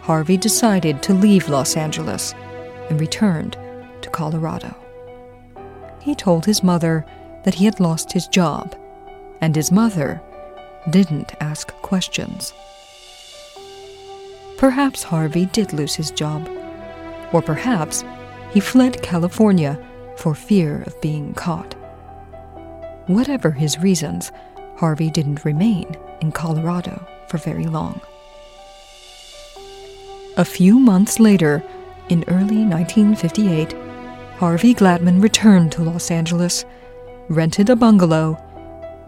Harvey 0.00 0.36
decided 0.36 1.02
to 1.02 1.14
leave 1.14 1.48
Los 1.48 1.76
Angeles 1.76 2.34
and 2.88 3.00
returned 3.00 3.56
to 4.02 4.10
Colorado. 4.10 4.74
He 6.00 6.14
told 6.14 6.46
his 6.46 6.62
mother 6.62 7.04
that 7.44 7.54
he 7.54 7.64
had 7.66 7.80
lost 7.80 8.12
his 8.12 8.26
job, 8.26 8.74
and 9.40 9.54
his 9.54 9.70
mother 9.70 10.20
didn't 10.90 11.34
ask 11.40 11.68
questions. 11.82 12.52
Perhaps 14.58 15.04
Harvey 15.04 15.46
did 15.46 15.72
lose 15.72 15.94
his 15.94 16.10
job. 16.10 16.48
Or 17.32 17.40
perhaps 17.40 18.04
he 18.50 18.58
fled 18.58 19.00
California 19.02 19.78
for 20.16 20.34
fear 20.34 20.82
of 20.82 21.00
being 21.00 21.32
caught. 21.34 21.74
Whatever 23.06 23.52
his 23.52 23.78
reasons, 23.78 24.32
Harvey 24.76 25.10
didn't 25.10 25.44
remain 25.44 25.96
in 26.20 26.32
Colorado 26.32 27.06
for 27.28 27.38
very 27.38 27.66
long. 27.66 28.00
A 30.36 30.44
few 30.44 30.80
months 30.80 31.20
later, 31.20 31.62
in 32.08 32.24
early 32.26 32.64
1958, 32.64 33.74
Harvey 34.38 34.74
Glatman 34.74 35.22
returned 35.22 35.70
to 35.72 35.82
Los 35.82 36.10
Angeles, 36.10 36.64
rented 37.28 37.70
a 37.70 37.76
bungalow, 37.76 38.36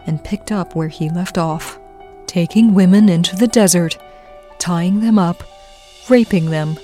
and 0.05 0.23
picked 0.23 0.51
up 0.51 0.75
where 0.75 0.87
he 0.87 1.09
left 1.09 1.37
off, 1.37 1.77
taking 2.25 2.73
women 2.73 3.09
into 3.09 3.35
the 3.35 3.47
desert 3.47 3.97
tying 4.61 4.99
them 4.99 5.17
up, 5.17 5.43
raping 6.07 6.51
them, 6.51 6.77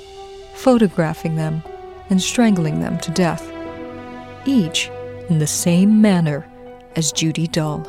photographing 0.55 1.35
them, 1.35 1.61
and 2.09 2.19
strangling 2.19 2.79
them 2.79 2.97
to 2.97 3.11
death, 3.11 3.47
each 4.47 4.89
in 5.29 5.37
the 5.37 5.45
same 5.45 6.01
manner 6.01 6.49
as 6.95 7.11
Judy 7.11 7.45
Dull. 7.45 7.85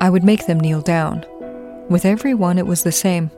I 0.00 0.08
would 0.08 0.24
make 0.24 0.46
them 0.46 0.60
kneel 0.60 0.80
down. 0.80 1.26
With 1.90 2.06
every 2.06 2.32
one, 2.32 2.56
it 2.56 2.66
was 2.66 2.84
the 2.84 2.90
same. 2.90 3.30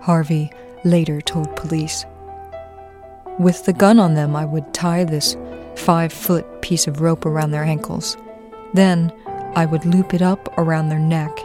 Harvey 0.00 0.50
later 0.84 1.20
told 1.20 1.54
police. 1.54 2.04
With 3.38 3.64
the 3.66 3.72
gun 3.72 4.00
on 4.00 4.14
them, 4.14 4.34
I 4.34 4.46
would 4.46 4.74
tie 4.74 5.04
this 5.04 5.36
five 5.76 6.12
foot 6.12 6.60
piece 6.60 6.88
of 6.88 7.00
rope 7.00 7.24
around 7.24 7.52
their 7.52 7.62
ankles. 7.62 8.16
Then 8.74 9.12
I 9.54 9.64
would 9.64 9.84
loop 9.84 10.12
it 10.12 10.22
up 10.22 10.52
around 10.58 10.88
their 10.88 10.98
neck 10.98 11.38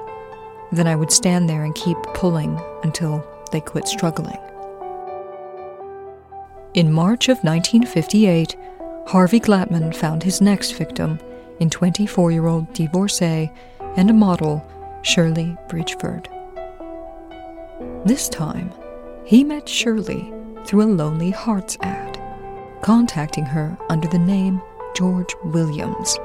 then 0.75 0.87
I 0.87 0.95
would 0.95 1.11
stand 1.11 1.49
there 1.49 1.63
and 1.63 1.75
keep 1.75 1.97
pulling 2.13 2.59
until 2.83 3.25
they 3.51 3.61
quit 3.61 3.87
struggling. 3.87 4.37
In 6.73 6.91
March 6.91 7.29
of 7.29 7.43
1958, 7.43 8.55
Harvey 9.07 9.39
Glatman 9.39 9.93
found 9.93 10.23
his 10.23 10.41
next 10.41 10.71
victim 10.71 11.19
in 11.59 11.69
24 11.69 12.31
year 12.31 12.47
old 12.47 12.73
divorcee 12.73 13.51
and 13.95 14.09
a 14.09 14.13
model, 14.13 14.65
Shirley 15.03 15.55
Bridgeford. 15.67 16.27
This 18.05 18.27
time, 18.27 18.71
he 19.25 19.43
met 19.43 19.69
Shirley 19.69 20.33
through 20.65 20.83
a 20.83 20.93
Lonely 20.93 21.31
Hearts 21.31 21.77
ad, 21.81 22.19
contacting 22.81 23.45
her 23.45 23.77
under 23.89 24.07
the 24.07 24.19
name 24.19 24.61
George 24.95 25.35
Williams. 25.43 26.17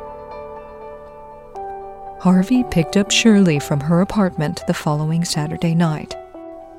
Harvey 2.20 2.64
picked 2.64 2.96
up 2.96 3.12
Shirley 3.12 3.60
from 3.60 3.78
her 3.78 4.00
apartment 4.00 4.64
the 4.66 4.74
following 4.74 5.24
Saturday 5.24 5.72
night, 5.72 6.16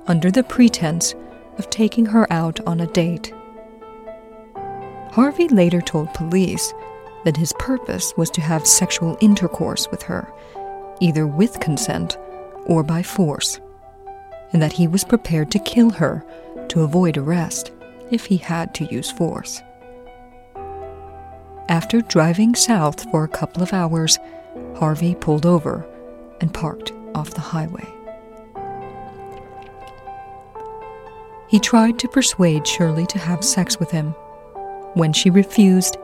under 0.05 0.29
the 0.29 0.43
pretense 0.43 1.15
of 1.57 1.69
taking 1.69 2.05
her 2.07 2.31
out 2.31 2.59
on 2.67 2.81
a 2.81 2.87
date. 2.87 3.33
Harvey 5.11 5.47
later 5.47 5.79
told 5.79 6.13
police 6.13 6.73
that 7.23 7.37
his 7.37 7.53
purpose 7.53 8.13
was 8.17 8.29
to 8.31 8.41
have 8.41 8.67
sexual 8.67 9.17
intercourse 9.21 9.89
with 9.89 10.03
her, 10.03 10.29
either 10.99 11.25
with 11.25 11.61
consent 11.61 12.17
or 12.65 12.83
by 12.83 13.01
force, 13.01 13.61
and 14.51 14.61
that 14.61 14.73
he 14.73 14.89
was 14.89 15.05
prepared 15.05 15.51
to 15.51 15.59
kill 15.59 15.89
her 15.89 16.25
to 16.67 16.83
avoid 16.83 17.15
arrest 17.15 17.71
if 18.11 18.25
he 18.25 18.35
had 18.35 18.75
to 18.75 18.93
use 18.93 19.09
force. 19.09 19.61
After 21.69 22.01
driving 22.01 22.55
south 22.55 23.09
for 23.09 23.23
a 23.23 23.29
couple 23.29 23.63
of 23.63 23.71
hours, 23.71 24.19
Harvey 24.75 25.15
pulled 25.15 25.45
over 25.45 25.85
and 26.41 26.53
parked 26.53 26.91
off 27.15 27.31
the 27.31 27.41
highway. 27.41 27.87
He 31.47 31.59
tried 31.59 31.97
to 31.99 32.07
persuade 32.07 32.67
Shirley 32.67 33.07
to 33.07 33.17
have 33.17 33.43
sex 33.43 33.79
with 33.79 33.91
him. 33.91 34.11
When 34.93 35.13
she 35.13 35.29
refused, 35.29 35.97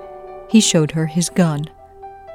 he 0.50 0.60
showed 0.60 0.92
her 0.92 1.06
his 1.06 1.30
gun 1.30 1.66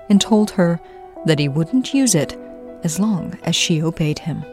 and 0.08 0.20
told 0.20 0.52
her 0.52 0.80
that 1.26 1.38
he 1.38 1.48
wouldn't 1.48 1.92
use 1.92 2.14
it 2.14 2.38
as 2.82 2.98
long 2.98 3.38
as 3.42 3.54
she 3.56 3.82
obeyed 3.82 4.20
him. 4.20 4.44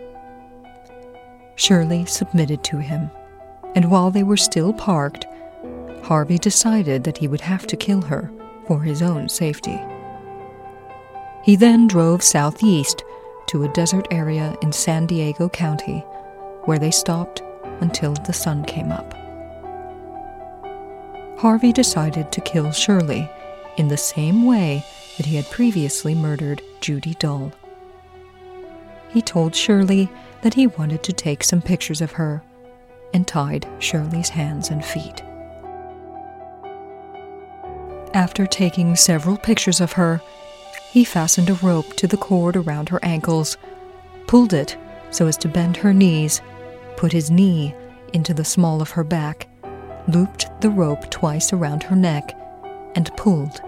Shirley 1.55 2.05
submitted 2.05 2.63
to 2.65 2.77
him, 2.77 3.09
and 3.75 3.89
while 3.89 4.11
they 4.11 4.23
were 4.23 4.37
still 4.37 4.73
parked, 4.73 5.25
Harvey 6.03 6.37
decided 6.37 7.03
that 7.03 7.17
he 7.17 7.27
would 7.27 7.41
have 7.41 7.67
to 7.67 7.77
kill 7.77 8.01
her 8.01 8.31
for 8.65 8.81
his 8.81 9.01
own 9.01 9.29
safety. 9.29 9.79
He 11.47 11.55
then 11.55 11.87
drove 11.87 12.23
southeast 12.23 13.05
to 13.45 13.63
a 13.63 13.69
desert 13.69 14.05
area 14.11 14.57
in 14.61 14.73
San 14.73 15.05
Diego 15.05 15.47
County, 15.47 15.99
where 16.65 16.77
they 16.77 16.91
stopped 16.91 17.41
until 17.79 18.15
the 18.15 18.33
sun 18.33 18.65
came 18.65 18.91
up. 18.91 19.13
Harvey 21.39 21.71
decided 21.71 22.33
to 22.33 22.41
kill 22.41 22.73
Shirley 22.73 23.31
in 23.77 23.87
the 23.87 23.95
same 23.95 24.45
way 24.45 24.83
that 25.15 25.25
he 25.25 25.37
had 25.37 25.49
previously 25.49 26.13
murdered 26.13 26.61
Judy 26.81 27.13
Dull. 27.13 27.53
He 29.07 29.21
told 29.21 29.55
Shirley 29.55 30.09
that 30.41 30.55
he 30.55 30.67
wanted 30.67 31.01
to 31.03 31.13
take 31.13 31.45
some 31.45 31.61
pictures 31.61 32.01
of 32.01 32.11
her 32.11 32.43
and 33.13 33.25
tied 33.25 33.65
Shirley's 33.79 34.27
hands 34.27 34.69
and 34.69 34.83
feet. 34.83 35.23
After 38.13 38.45
taking 38.45 38.97
several 38.97 39.37
pictures 39.37 39.79
of 39.79 39.93
her, 39.93 40.21
he 40.91 41.03
fastened 41.03 41.49
a 41.49 41.53
rope 41.55 41.93
to 41.95 42.07
the 42.07 42.17
cord 42.17 42.55
around 42.55 42.89
her 42.89 42.99
ankles, 43.03 43.57
pulled 44.27 44.53
it 44.53 44.77
so 45.11 45.27
as 45.27 45.37
to 45.37 45.47
bend 45.47 45.77
her 45.77 45.93
knees, 45.93 46.41
put 46.95 47.11
his 47.11 47.31
knee 47.31 47.73
into 48.13 48.33
the 48.33 48.45
small 48.45 48.81
of 48.81 48.91
her 48.91 49.03
back, 49.03 49.47
looped 50.07 50.49
the 50.61 50.69
rope 50.69 51.09
twice 51.09 51.53
around 51.53 51.83
her 51.83 51.95
neck, 51.95 52.37
and 52.95 53.15
pulled 53.17 53.61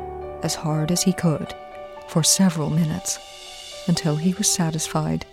as 0.44 0.56
hard 0.56 0.92
as 0.92 1.04
he 1.04 1.14
could 1.14 1.54
for 2.08 2.24
several 2.24 2.70
minutes 2.70 3.20
until 3.88 4.16
he 4.16 4.34
was 4.34 4.50
satisfied 4.50 5.26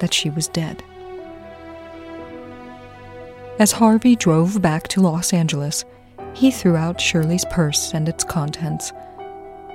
that 0.00 0.14
she 0.14 0.30
was 0.30 0.48
dead. 0.48 0.82
As 3.58 3.72
Harvey 3.72 4.16
drove 4.16 4.62
back 4.62 4.88
to 4.88 5.00
Los 5.00 5.32
Angeles, 5.32 5.84
he 6.34 6.50
threw 6.50 6.76
out 6.76 7.00
Shirley's 7.00 7.44
purse 7.44 7.92
and 7.92 8.08
its 8.08 8.24
contents, 8.24 8.92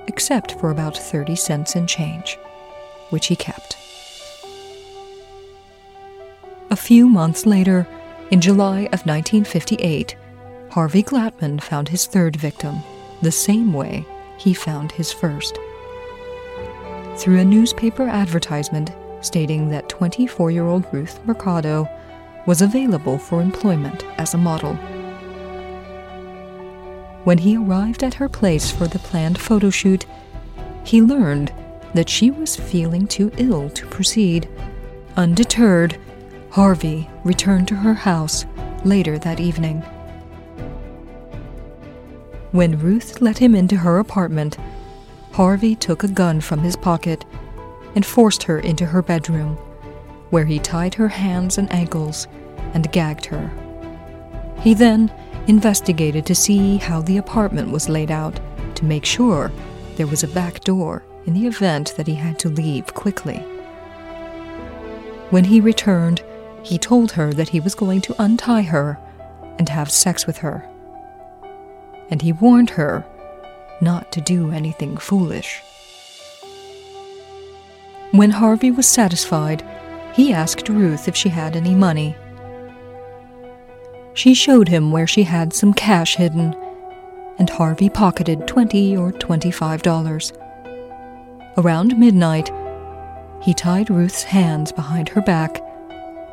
except 0.07 0.59
for 0.59 0.71
about 0.71 0.97
30 0.97 1.35
cents 1.35 1.75
in 1.75 1.87
change, 1.87 2.37
which 3.09 3.27
he 3.27 3.35
kept. 3.35 3.77
A 6.69 6.75
few 6.75 7.07
months 7.07 7.45
later, 7.45 7.87
in 8.31 8.41
July 8.41 8.81
of 8.91 9.05
1958, 9.05 10.17
Harvey 10.71 11.01
Glatman 11.01 11.61
found 11.61 11.87
his 11.89 12.05
third 12.05 12.35
victim 12.35 12.79
the 13.21 13.31
same 13.31 13.71
way 13.71 14.05
he 14.37 14.53
found 14.53 14.91
his 14.91 15.11
first. 15.11 15.57
Through 17.17 17.39
a 17.39 17.45
newspaper 17.45 18.07
advertisement 18.07 18.91
stating 19.21 19.69
that 19.69 19.89
24 19.89 20.51
year 20.51 20.67
old 20.67 20.85
Ruth 20.91 21.19
Mercado 21.25 21.89
was 22.45 22.61
available 22.61 23.17
for 23.17 23.41
employment 23.41 24.05
as 24.17 24.33
a 24.33 24.37
model. 24.37 24.77
When 27.27 27.39
he 27.39 27.57
arrived 27.57 28.05
at 28.05 28.13
her 28.13 28.29
place 28.29 28.71
for 28.71 28.87
the 28.87 28.99
planned 28.99 29.37
photo 29.37 29.69
shoot, 29.69 30.05
he 30.85 31.01
learned 31.01 31.51
that 31.93 32.07
she 32.07 32.31
was 32.31 32.55
feeling 32.55 33.05
too 33.05 33.33
ill 33.35 33.69
to 33.71 33.85
proceed. 33.87 34.47
Undeterred, 35.17 35.97
Harvey 36.51 37.09
returned 37.25 37.67
to 37.67 37.75
her 37.75 37.95
house 37.95 38.45
later 38.85 39.19
that 39.19 39.41
evening. 39.41 39.81
When 42.53 42.79
Ruth 42.79 43.19
let 43.19 43.39
him 43.39 43.55
into 43.55 43.75
her 43.75 43.99
apartment, 43.99 44.55
Harvey 45.33 45.75
took 45.75 46.05
a 46.05 46.07
gun 46.07 46.39
from 46.39 46.61
his 46.61 46.77
pocket 46.77 47.25
and 47.93 48.05
forced 48.05 48.43
her 48.43 48.57
into 48.57 48.85
her 48.85 49.01
bedroom, 49.01 49.57
where 50.29 50.45
he 50.45 50.59
tied 50.59 50.93
her 50.93 51.09
hands 51.09 51.57
and 51.57 51.69
ankles 51.73 52.25
and 52.73 52.89
gagged 52.93 53.25
her. 53.25 53.51
He 54.61 54.73
then 54.73 55.11
investigated 55.47 56.25
to 56.25 56.35
see 56.35 56.77
how 56.77 57.01
the 57.01 57.17
apartment 57.17 57.71
was 57.71 57.89
laid 57.89 58.11
out 58.11 58.39
to 58.75 58.85
make 58.85 59.05
sure 59.05 59.51
there 59.95 60.07
was 60.07 60.23
a 60.23 60.27
back 60.27 60.61
door 60.61 61.03
in 61.25 61.33
the 61.33 61.47
event 61.47 61.93
that 61.97 62.07
he 62.07 62.15
had 62.15 62.37
to 62.39 62.49
leave 62.49 62.93
quickly. 62.93 63.37
When 65.29 65.45
he 65.45 65.59
returned, 65.59 66.21
he 66.63 66.77
told 66.77 67.13
her 67.13 67.33
that 67.33 67.49
he 67.49 67.59
was 67.59 67.75
going 67.75 68.01
to 68.01 68.21
untie 68.21 68.61
her 68.61 68.99
and 69.57 69.69
have 69.69 69.91
sex 69.91 70.27
with 70.27 70.37
her 70.37 70.69
and 72.09 72.21
he 72.21 72.31
warned 72.31 72.71
her 72.71 73.05
not 73.81 74.11
to 74.11 74.21
do 74.21 74.51
anything 74.51 74.97
foolish. 74.97 75.61
When 78.11 78.31
Harvey 78.31 78.71
was 78.71 78.87
satisfied, 78.87 79.63
he 80.13 80.33
asked 80.33 80.69
Ruth 80.69 81.07
if 81.07 81.15
she 81.15 81.29
had 81.29 81.55
any 81.55 81.75
money. 81.75 82.15
She 84.17 84.33
showed 84.33 84.67
him 84.67 84.91
where 84.91 85.05
she 85.05 85.21
had 85.21 85.53
some 85.53 85.75
cash 85.75 86.15
hidden, 86.15 86.55
and 87.37 87.47
Harvey 87.51 87.87
pocketed 87.87 88.47
twenty 88.47 88.97
or 88.97 89.11
twenty-five 89.11 89.83
dollars. 89.83 90.33
Around 91.55 91.99
midnight, 91.99 92.51
he 93.43 93.53
tied 93.53 93.91
Ruth's 93.91 94.23
hands 94.23 94.71
behind 94.71 95.09
her 95.09 95.21
back, 95.21 95.61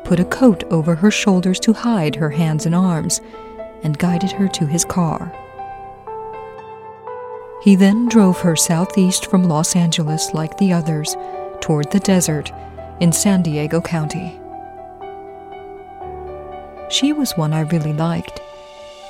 put 0.03 0.19
a 0.19 0.25
coat 0.25 0.63
over 0.71 0.95
her 0.95 1.11
shoulders 1.11 1.59
to 1.59 1.73
hide 1.73 2.15
her 2.15 2.31
hands 2.31 2.65
and 2.65 2.73
arms, 2.73 3.21
and 3.83 3.99
guided 3.99 4.31
her 4.31 4.47
to 4.47 4.65
his 4.65 4.83
car. 4.83 5.31
He 7.61 7.75
then 7.75 8.09
drove 8.09 8.39
her 8.39 8.55
southeast 8.55 9.27
from 9.27 9.43
Los 9.43 9.75
Angeles 9.75 10.33
like 10.33 10.57
the 10.57 10.73
others 10.73 11.15
toward 11.61 11.91
the 11.91 11.99
desert 11.99 12.51
in 12.99 13.11
San 13.11 13.43
Diego 13.43 13.79
County. 13.79 14.39
She 16.89 17.13
was 17.13 17.31
one 17.35 17.51
I 17.51 17.61
really 17.61 17.93
liked, 17.93 18.39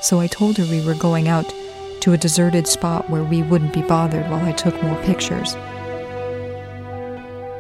so 0.02 0.20
I 0.20 0.28
told 0.28 0.58
her 0.58 0.66
we 0.66 0.86
were 0.86 0.96
going 0.96 1.28
out 1.28 1.54
to 2.02 2.14
a 2.14 2.18
deserted 2.18 2.68
spot 2.68 3.10
where 3.10 3.24
we 3.24 3.44
wouldn't 3.44 3.74
be 3.74 3.82
bothered 3.82 4.30
while 4.30 4.46
I 4.46 4.54
took 4.54 4.82
more 4.82 5.02
pictures. 5.04 5.54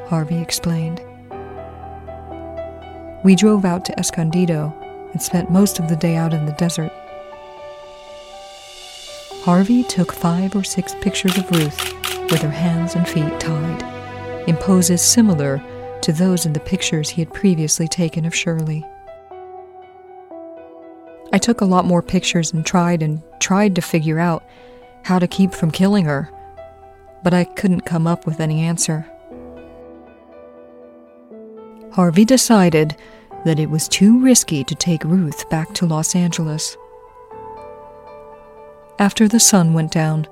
Harvey 0.07 0.41
explained. 0.41 1.01
We 3.23 3.35
drove 3.35 3.65
out 3.65 3.85
to 3.85 3.99
Escondido 3.99 4.73
and 5.11 5.21
spent 5.21 5.51
most 5.51 5.79
of 5.79 5.89
the 5.89 5.95
day 5.95 6.15
out 6.15 6.33
in 6.33 6.45
the 6.45 6.53
desert. 6.53 6.91
Harvey 9.43 9.83
took 9.83 10.11
five 10.11 10.55
or 10.55 10.63
six 10.63 10.95
pictures 11.01 11.37
of 11.37 11.49
Ruth 11.51 11.93
with 12.31 12.41
her 12.41 12.49
hands 12.49 12.95
and 12.95 13.07
feet 13.07 13.39
tied, 13.39 14.47
in 14.47 14.55
poses 14.55 15.01
similar 15.01 15.61
to 16.01 16.13
those 16.13 16.45
in 16.45 16.53
the 16.53 16.59
pictures 16.59 17.09
he 17.09 17.21
had 17.21 17.33
previously 17.33 17.87
taken 17.87 18.25
of 18.25 18.35
Shirley. 18.35 18.85
I 21.33 21.37
took 21.37 21.61
a 21.61 21.65
lot 21.65 21.85
more 21.85 22.01
pictures 22.01 22.53
and 22.53 22.65
tried 22.65 23.01
and 23.01 23.21
tried 23.39 23.75
to 23.75 23.81
figure 23.81 24.19
out 24.19 24.43
how 25.03 25.19
to 25.19 25.27
keep 25.27 25.53
from 25.53 25.71
killing 25.71 26.05
her, 26.05 26.29
but 27.23 27.33
I 27.33 27.43
couldn't 27.43 27.81
come 27.81 28.07
up 28.07 28.25
with 28.25 28.39
any 28.39 28.61
answer. 28.61 29.05
Harvey 31.91 32.25
decided 32.25 32.95
that 33.45 33.59
it 33.59 33.69
was 33.69 33.87
too 33.87 34.21
risky 34.21 34.63
to 34.63 34.75
take 34.75 35.03
Ruth 35.03 35.49
back 35.49 35.73
to 35.75 35.85
Los 35.85 36.15
Angeles 36.15 36.75
after 38.99 39.27
the 39.27 39.39
sun 39.39 39.73
went 39.73 39.91
down. 39.91 40.27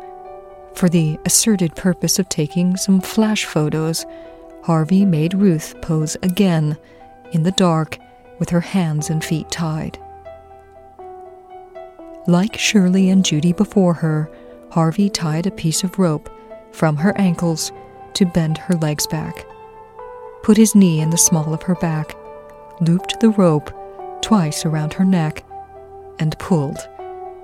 For 0.75 0.89
the 0.89 1.19
asserted 1.25 1.75
purpose 1.75 2.17
of 2.17 2.29
taking 2.29 2.77
some 2.77 3.01
flash 3.01 3.45
photos, 3.45 4.05
Harvey 4.63 5.05
made 5.05 5.33
Ruth 5.33 5.79
pose 5.81 6.17
again 6.23 6.77
in 7.31 7.43
the 7.43 7.51
dark 7.51 7.97
with 8.39 8.49
her 8.49 8.61
hands 8.61 9.09
and 9.09 9.23
feet 9.23 9.49
tied. 9.51 9.99
Like 12.27 12.57
Shirley 12.57 13.09
and 13.09 13.25
Judy 13.25 13.51
before 13.51 13.95
her, 13.95 14.31
Harvey 14.71 15.09
tied 15.09 15.45
a 15.45 15.51
piece 15.51 15.83
of 15.83 15.99
rope 15.99 16.29
from 16.71 16.95
her 16.95 17.15
ankles 17.17 17.71
to 18.13 18.25
bend 18.25 18.57
her 18.57 18.75
legs 18.75 19.05
back, 19.07 19.45
put 20.41 20.55
his 20.55 20.73
knee 20.73 21.01
in 21.01 21.09
the 21.09 21.17
small 21.17 21.53
of 21.53 21.63
her 21.63 21.75
back, 21.75 22.15
looped 22.79 23.19
the 23.19 23.29
rope 23.31 23.71
twice 24.21 24.65
around 24.65 24.93
her 24.93 25.03
neck, 25.03 25.43
and 26.19 26.39
pulled 26.39 26.77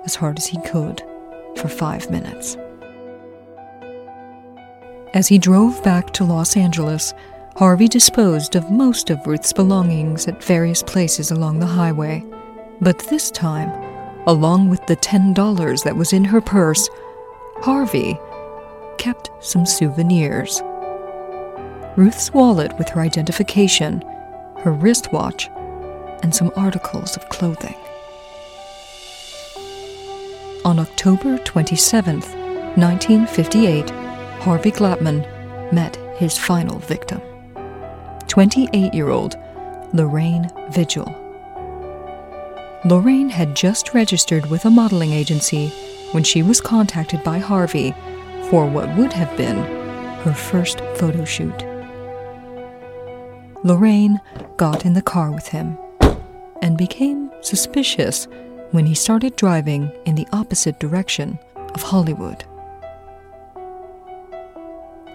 as 0.06 0.14
hard 0.14 0.38
as 0.38 0.46
he 0.46 0.58
could 0.62 1.02
for 1.56 1.68
five 1.68 2.10
minutes. 2.10 2.56
As 5.12 5.28
he 5.28 5.38
drove 5.38 5.82
back 5.84 6.12
to 6.14 6.24
Los 6.24 6.56
Angeles, 6.56 7.12
Harvey 7.56 7.88
disposed 7.88 8.56
of 8.56 8.70
most 8.70 9.10
of 9.10 9.26
Ruth's 9.26 9.52
belongings 9.52 10.26
at 10.26 10.42
various 10.42 10.82
places 10.82 11.30
along 11.30 11.58
the 11.58 11.66
highway. 11.66 12.24
But 12.80 12.98
this 13.10 13.30
time, 13.30 13.89
along 14.30 14.70
with 14.70 14.86
the 14.86 14.94
$10 14.96 15.82
that 15.82 15.96
was 15.96 16.12
in 16.12 16.24
her 16.24 16.40
purse, 16.40 16.88
Harvey 17.62 18.16
kept 18.96 19.28
some 19.40 19.66
souvenirs. 19.66 20.62
Ruth's 21.96 22.32
wallet 22.32 22.78
with 22.78 22.88
her 22.90 23.00
identification, 23.00 24.02
her 24.58 24.70
wristwatch, 24.70 25.48
and 26.22 26.32
some 26.32 26.52
articles 26.54 27.16
of 27.16 27.28
clothing. 27.28 27.74
On 30.64 30.78
October 30.78 31.36
27, 31.38 32.20
1958, 32.20 33.90
Harvey 34.42 34.70
Glatman 34.70 35.26
met 35.72 35.96
his 36.18 36.38
final 36.38 36.78
victim 36.78 37.20
28 38.28 38.94
year 38.94 39.08
old 39.08 39.36
Lorraine 39.92 40.48
Vigil. 40.70 41.29
Lorraine 42.86 43.28
had 43.28 43.54
just 43.54 43.92
registered 43.92 44.46
with 44.46 44.64
a 44.64 44.70
modeling 44.70 45.12
agency 45.12 45.68
when 46.12 46.24
she 46.24 46.42
was 46.42 46.62
contacted 46.62 47.22
by 47.22 47.38
Harvey 47.38 47.94
for 48.48 48.64
what 48.66 48.96
would 48.96 49.12
have 49.12 49.36
been 49.36 49.58
her 50.22 50.32
first 50.32 50.80
photo 50.96 51.26
shoot. 51.26 51.54
Lorraine 53.64 54.18
got 54.56 54.86
in 54.86 54.94
the 54.94 55.02
car 55.02 55.30
with 55.30 55.48
him 55.48 55.76
and 56.62 56.78
became 56.78 57.30
suspicious 57.42 58.26
when 58.70 58.86
he 58.86 58.94
started 58.94 59.36
driving 59.36 59.92
in 60.06 60.14
the 60.14 60.26
opposite 60.32 60.80
direction 60.80 61.38
of 61.56 61.82
Hollywood. 61.82 62.44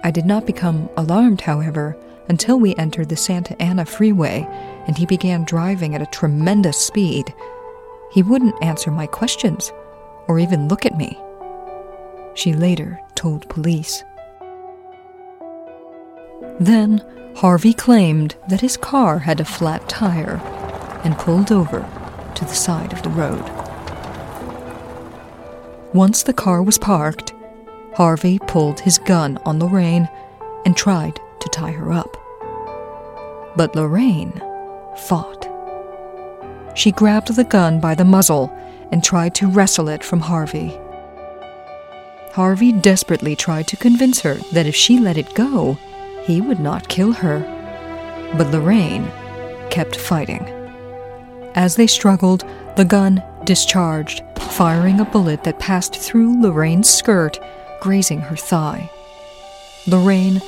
I 0.04 0.12
did 0.12 0.28
not 0.28 0.46
become 0.46 0.88
alarmed, 0.98 1.42
however, 1.42 1.98
until 2.30 2.60
we 2.60 2.76
entered 2.76 3.10
the 3.10 3.16
Santa 3.16 3.60
Ana 3.60 3.86
freeway 3.86 4.48
and 4.86 4.96
he 4.96 5.08
began 5.08 5.46
driving 5.46 5.96
at 5.96 6.02
a 6.02 6.08
tremendous 6.08 6.78
speed. 6.78 7.34
He 8.16 8.24
wouldn't 8.24 8.64
answer 8.64 8.92
my 8.92 9.08
questions 9.08 9.74
or 10.30 10.40
even 10.40 10.70
look 10.70 10.86
at 10.86 10.98
me. 10.98 11.20
She 12.34 12.54
later 12.54 13.02
told 13.14 13.50
police. 13.50 14.06
Then, 16.58 17.04
Harvey 17.36 17.74
claimed 17.74 18.38
that 18.48 18.62
his 18.62 18.78
car 18.78 19.20
had 19.20 19.42
a 19.42 19.46
flat 19.46 19.90
tire 19.90 20.38
and 21.04 21.18
pulled 21.18 21.52
over 21.52 21.86
to 22.36 22.46
the 22.46 22.56
side 22.56 22.94
of 22.94 23.04
the 23.04 23.10
road. 23.10 23.44
Once 25.94 26.24
the 26.24 26.32
car 26.32 26.64
was 26.64 26.78
parked, 26.78 27.34
Harvey 27.96 28.40
pulled 28.40 28.80
his 28.80 28.98
gun 28.98 29.38
on 29.46 29.60
Lorraine 29.60 30.08
and 30.66 30.78
tried 30.78 31.20
to 31.42 31.50
tie 31.50 31.72
her 31.72 31.92
up. 31.92 32.16
But 33.58 33.76
Lorraine 33.76 34.42
fought. 34.96 35.45
She 36.76 36.92
grabbed 36.92 37.34
the 37.36 37.44
gun 37.44 37.80
by 37.80 37.96
the 37.96 38.06
muzzle 38.06 38.56
and 38.92 39.04
tried 39.04 39.34
to 39.36 39.48
wrestle 39.48 39.90
it 39.90 40.04
from 40.04 40.20
Harvey. 40.20 40.78
Harvey 42.34 42.74
desperately 42.74 43.36
tried 43.36 43.68
to 43.70 43.78
convince 43.78 44.20
her 44.22 44.36
that 44.52 44.66
if 44.66 44.76
she 44.76 45.00
let 45.00 45.18
it 45.18 45.34
go, 45.34 45.78
he 46.24 46.42
would 46.42 46.60
not 46.60 46.90
kill 46.90 47.14
her. 47.14 47.40
But 48.38 48.52
Lorraine 48.52 49.10
kept 49.70 49.96
fighting. 49.96 50.44
As 51.56 51.78
they 51.78 51.88
struggled, 51.88 52.44
the 52.76 52.84
gun 52.84 53.24
discharged, 53.46 54.22
firing 54.38 55.00
a 55.00 55.06
bullet 55.06 55.46
that 55.46 55.60
passed 55.60 55.96
through 55.96 56.42
Lorraine's 56.42 56.90
skirt, 56.90 57.40
grazing 57.80 58.20
her 58.20 58.36
thigh. 58.36 58.90
Lorraine 59.88 60.42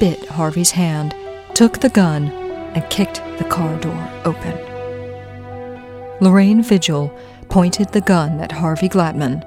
bit 0.00 0.26
Harvey's 0.26 0.70
hand, 0.70 1.14
took 1.54 1.80
the 1.80 1.90
gun, 1.90 2.28
and 2.74 2.88
kicked 2.90 3.22
the 3.38 3.44
car 3.44 3.78
door 3.80 4.10
open. 4.24 4.73
Lorraine 6.20 6.62
Vigil 6.62 7.16
pointed 7.48 7.88
the 7.88 8.00
gun 8.00 8.40
at 8.40 8.52
Harvey 8.52 8.88
Glatman 8.88 9.44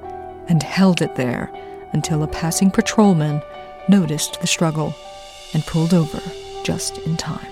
and 0.49 0.62
held 0.62 1.01
it 1.01 1.15
there 1.15 1.51
until 1.93 2.23
a 2.23 2.27
passing 2.27 2.69
patrolman 2.69 3.41
noticed 3.88 4.41
the 4.41 4.47
struggle 4.47 4.93
and 5.53 5.65
pulled 5.65 5.93
over 5.93 6.21
just 6.63 6.97
in 6.99 7.15
time. 7.15 7.47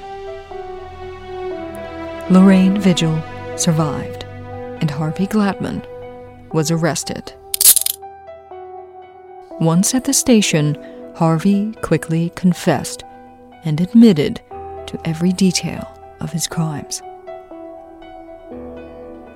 Lorraine 2.30 2.80
Vigil 2.80 3.22
survived, 3.56 4.24
and 4.82 4.92
Harvey 4.92 5.28
Glatman 5.28 5.86
was 6.54 6.72
arrested. 6.72 7.34
Once 9.62 9.96
at 9.96 10.04
the 10.04 10.14
station, 10.14 10.76
Harvey 11.16 11.72
quickly 11.82 12.32
confessed 12.36 13.04
and 13.64 13.80
admitted 13.80 14.42
to 14.88 15.00
every 15.06 15.32
detail 15.32 15.88
of 16.20 16.32
his 16.32 16.48
crimes. 16.48 17.02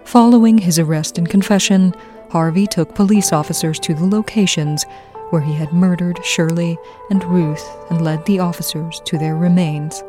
Following 0.10 0.58
his 0.58 0.80
arrest 0.80 1.19
and 1.19 1.30
confession, 1.30 1.93
Harvey 2.32 2.65
took 2.65 2.95
police 2.95 3.32
officers 3.32 3.78
to 3.82 3.93
the 3.93 4.08
locations 4.08 4.84
where 5.30 5.43
he 5.43 5.54
had 5.54 5.72
murdered 5.72 6.26
Shirley 6.26 6.80
and 7.12 7.24
Ruth 7.26 7.63
and 7.91 8.02
led 8.02 8.26
the 8.26 8.39
officers 8.39 9.04
to 9.06 9.19
their 9.19 9.36
remains. 9.36 10.02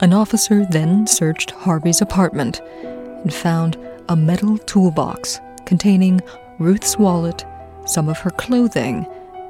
An 0.00 0.12
officer 0.12 0.66
then 0.68 1.06
searched 1.06 1.52
Harvey's 1.52 2.00
apartment 2.00 2.60
and 2.82 3.32
found 3.32 3.78
a 4.08 4.16
metal 4.16 4.58
toolbox 4.58 5.38
containing 5.64 6.20
Ruth's 6.58 6.98
wallet, 6.98 7.46
some 7.86 8.08
of 8.08 8.18
her 8.18 8.30
clothing, 8.30 9.06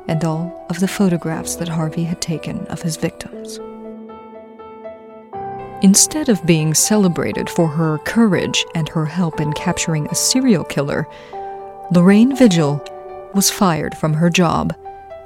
and 0.07 0.23
all 0.23 0.67
of 0.69 0.81
the 0.81 0.89
photographs 0.89 1.57
that 1.57 1.69
Harvey 1.69 2.05
had 2.05 2.21
taken 2.21 2.67
of 2.67 2.83
his 2.83 2.99
victims. 2.99 3.59
Instead 5.83 6.29
of 6.29 6.45
being 6.45 6.75
celebrated 6.75 7.49
for 7.49 7.69
her 7.69 7.99
courage 7.99 8.65
and 8.75 8.89
her 8.89 9.07
help 9.07 9.41
in 9.41 9.53
capturing 9.53 10.09
a 10.09 10.15
serial 10.15 10.65
killer, 10.65 11.07
Lorraine 11.93 12.35
Vigil 12.35 12.85
was 13.33 13.51
fired 13.51 13.97
from 13.97 14.15
her 14.15 14.29
job 14.29 14.75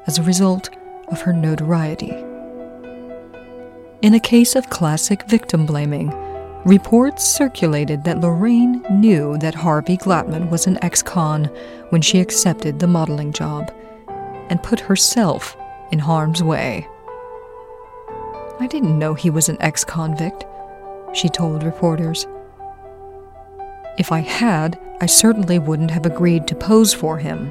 as 0.07 0.19
a 0.19 0.23
result 0.23 0.69
of 1.09 1.23
her 1.23 1.33
notoriety. 1.33 2.13
In 4.03 4.13
a 4.13 4.21
case 4.21 4.55
of 4.55 4.69
classic 4.69 5.23
victim 5.27 5.65
blaming, 5.65 6.11
reports 6.67 7.25
circulated 7.25 8.05
that 8.05 8.21
Lorraine 8.21 8.85
knew 8.91 9.39
that 9.39 9.55
Harvey 9.55 9.97
Glatman 9.97 10.51
was 10.51 10.67
an 10.67 10.79
ex 10.83 11.03
con 11.03 11.47
when 11.89 12.03
she 12.03 12.21
accepted 12.21 12.79
the 12.79 12.87
modeling 12.87 13.33
job 13.33 13.73
and 14.51 14.63
put 14.63 14.81
herself 14.81 15.57
in 15.93 15.99
harm's 15.99 16.43
way. 16.43 16.87
I 18.63 18.69
didn't 18.69 18.97
know 18.97 19.15
he 19.15 19.29
was 19.29 19.49
an 19.49 19.57
ex 19.59 19.83
convict, 19.83 20.45
she 21.15 21.29
told 21.29 21.65
reporters. 21.65 22.29
If 23.99 24.13
I 24.13 24.21
had, 24.21 24.79
I 25.01 25.07
certainly 25.07 25.59
wouldn't 25.59 25.91
have 25.91 26.07
agreed 26.07 26.47
to 26.47 26.55
pose 26.55 26.95
for 26.95 27.19
him. 27.19 27.51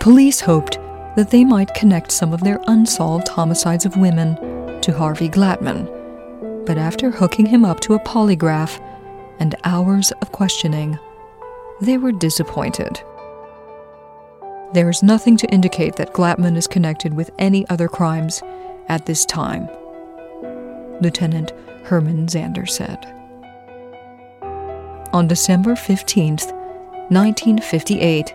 Police 0.00 0.40
hoped 0.40 0.78
that 1.14 1.28
they 1.28 1.44
might 1.44 1.74
connect 1.74 2.10
some 2.10 2.32
of 2.32 2.40
their 2.40 2.58
unsolved 2.68 3.28
homicides 3.28 3.84
of 3.84 3.98
women 3.98 4.80
to 4.80 4.94
Harvey 4.94 5.28
Glatman, 5.28 6.64
but 6.64 6.78
after 6.78 7.10
hooking 7.10 7.44
him 7.44 7.66
up 7.66 7.80
to 7.80 7.92
a 7.92 8.00
polygraph 8.00 8.80
and 9.38 9.56
hours 9.64 10.10
of 10.22 10.32
questioning, 10.32 10.98
they 11.82 11.98
were 11.98 12.12
disappointed. 12.12 12.98
There 14.72 14.88
is 14.88 15.02
nothing 15.02 15.36
to 15.36 15.52
indicate 15.52 15.96
that 15.96 16.14
Glatman 16.14 16.56
is 16.56 16.66
connected 16.66 17.12
with 17.12 17.30
any 17.38 17.68
other 17.68 17.88
crimes 17.88 18.42
at 18.88 19.06
this 19.06 19.24
time, 19.24 19.68
Lieutenant 21.00 21.52
Herman 21.84 22.26
Zander 22.26 22.68
said. 22.68 23.04
On 25.12 25.26
December 25.28 25.76
15, 25.76 26.36
1958, 27.08 28.34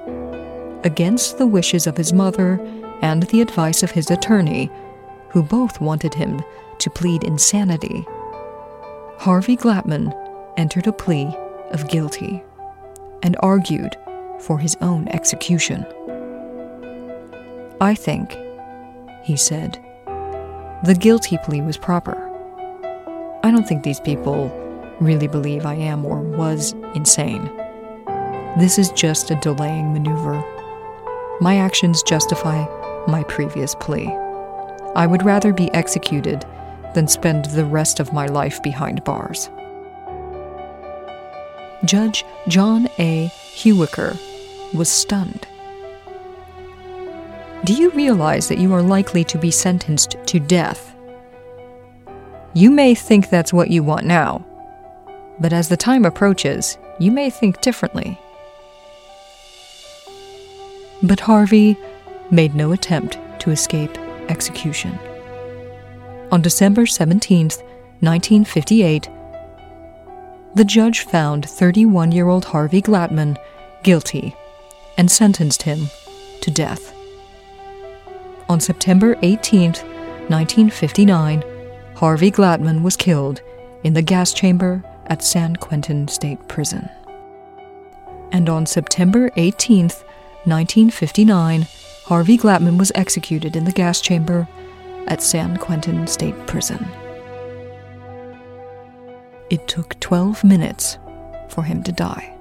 against 0.83 1.37
the 1.37 1.47
wishes 1.47 1.85
of 1.87 1.97
his 1.97 2.13
mother 2.13 2.59
and 3.01 3.23
the 3.23 3.41
advice 3.41 3.83
of 3.83 3.91
his 3.91 4.09
attorney, 4.09 4.71
who 5.29 5.43
both 5.43 5.79
wanted 5.79 6.13
him 6.13 6.41
to 6.79 6.89
plead 6.89 7.23
insanity, 7.23 8.05
Harvey 9.17 9.55
Glatman 9.55 10.15
entered 10.57 10.87
a 10.87 10.93
plea 10.93 11.33
of 11.71 11.87
guilty 11.87 12.43
and 13.23 13.35
argued 13.41 13.95
for 14.39 14.57
his 14.57 14.75
own 14.81 15.07
execution. 15.09 15.85
I 17.79 17.95
think, 17.95 18.37
he 19.23 19.35
said, 19.35 19.79
the 20.83 20.95
guilty 20.95 21.37
plea 21.43 21.61
was 21.61 21.77
proper. 21.77 22.27
I 23.43 23.51
don't 23.51 23.67
think 23.67 23.83
these 23.83 23.99
people 23.99 24.49
really 24.99 25.27
believe 25.27 25.65
I 25.65 25.75
am 25.75 26.05
or 26.05 26.21
was 26.21 26.73
insane. 26.95 27.45
This 28.57 28.79
is 28.79 28.91
just 28.91 29.29
a 29.29 29.35
delaying 29.35 29.93
maneuver. 29.93 30.43
My 31.39 31.57
actions 31.57 32.01
justify 32.03 32.65
my 33.07 33.23
previous 33.23 33.75
plea. 33.75 34.07
I 34.95 35.05
would 35.05 35.23
rather 35.23 35.53
be 35.53 35.71
executed 35.73 36.45
than 36.95 37.07
spend 37.07 37.45
the 37.45 37.65
rest 37.65 37.99
of 37.99 38.11
my 38.11 38.25
life 38.25 38.61
behind 38.63 39.03
bars. 39.03 39.49
Judge 41.85 42.25
John 42.47 42.87
A. 42.97 43.31
Hewicker 43.55 44.19
was 44.73 44.89
stunned. 44.89 45.47
Do 47.63 47.73
you 47.73 47.91
realize 47.91 48.47
that 48.47 48.57
you 48.57 48.73
are 48.73 48.81
likely 48.81 49.23
to 49.25 49.37
be 49.37 49.51
sentenced 49.51 50.15
to 50.25 50.39
death? 50.39 50.95
You 52.55 52.71
may 52.71 52.95
think 52.95 53.29
that's 53.29 53.53
what 53.53 53.69
you 53.69 53.83
want 53.83 54.07
now, 54.07 54.43
but 55.39 55.53
as 55.53 55.69
the 55.69 55.77
time 55.77 56.03
approaches, 56.03 56.79
you 56.97 57.11
may 57.11 57.29
think 57.29 57.61
differently. 57.61 58.19
But 61.03 61.19
Harvey 61.19 61.77
made 62.31 62.55
no 62.55 62.71
attempt 62.71 63.19
to 63.41 63.51
escape 63.51 63.95
execution. 64.27 64.97
On 66.31 66.41
December 66.41 66.87
17, 66.87 67.49
1958, 67.99 69.07
the 70.55 70.65
judge 70.65 71.01
found 71.01 71.47
31 71.47 72.11
year 72.11 72.27
old 72.27 72.45
Harvey 72.45 72.81
Glatman 72.81 73.37
guilty 73.83 74.35
and 74.97 75.11
sentenced 75.11 75.61
him 75.61 75.91
to 76.41 76.49
death. 76.49 76.95
On 78.51 78.59
September 78.59 79.15
18, 79.21 79.71
1959, 80.27 81.43
Harvey 81.95 82.29
Glatman 82.29 82.81
was 82.81 82.97
killed 82.97 83.39
in 83.85 83.93
the 83.93 84.01
gas 84.01 84.33
chamber 84.33 84.83
at 85.05 85.23
San 85.23 85.55
Quentin 85.55 86.09
State 86.09 86.49
Prison. 86.49 86.89
And 88.33 88.49
on 88.49 88.65
September 88.65 89.31
18, 89.37 89.83
1959, 89.83 91.65
Harvey 92.03 92.37
Glatman 92.37 92.77
was 92.77 92.91
executed 92.93 93.55
in 93.55 93.63
the 93.63 93.71
gas 93.71 94.01
chamber 94.01 94.49
at 95.07 95.23
San 95.23 95.55
Quentin 95.55 96.05
State 96.05 96.35
Prison. 96.45 96.85
It 99.49 99.65
took 99.69 99.97
12 100.01 100.43
minutes 100.43 100.97
for 101.47 101.63
him 101.63 101.83
to 101.83 101.93
die. 101.93 102.37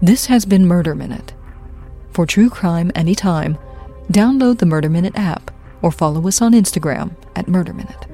This 0.00 0.26
has 0.26 0.44
been 0.44 0.64
Murder 0.64 0.94
Minute. 0.94 1.34
For 2.10 2.24
true 2.24 2.48
crime 2.48 2.92
anytime, 2.94 3.58
download 4.12 4.58
the 4.58 4.66
Murder 4.66 4.88
Minute 4.88 5.16
app 5.16 5.50
or 5.82 5.90
follow 5.90 6.28
us 6.28 6.40
on 6.40 6.52
Instagram 6.52 7.16
at 7.34 7.48
Murder 7.48 7.74
Minute. 7.74 8.07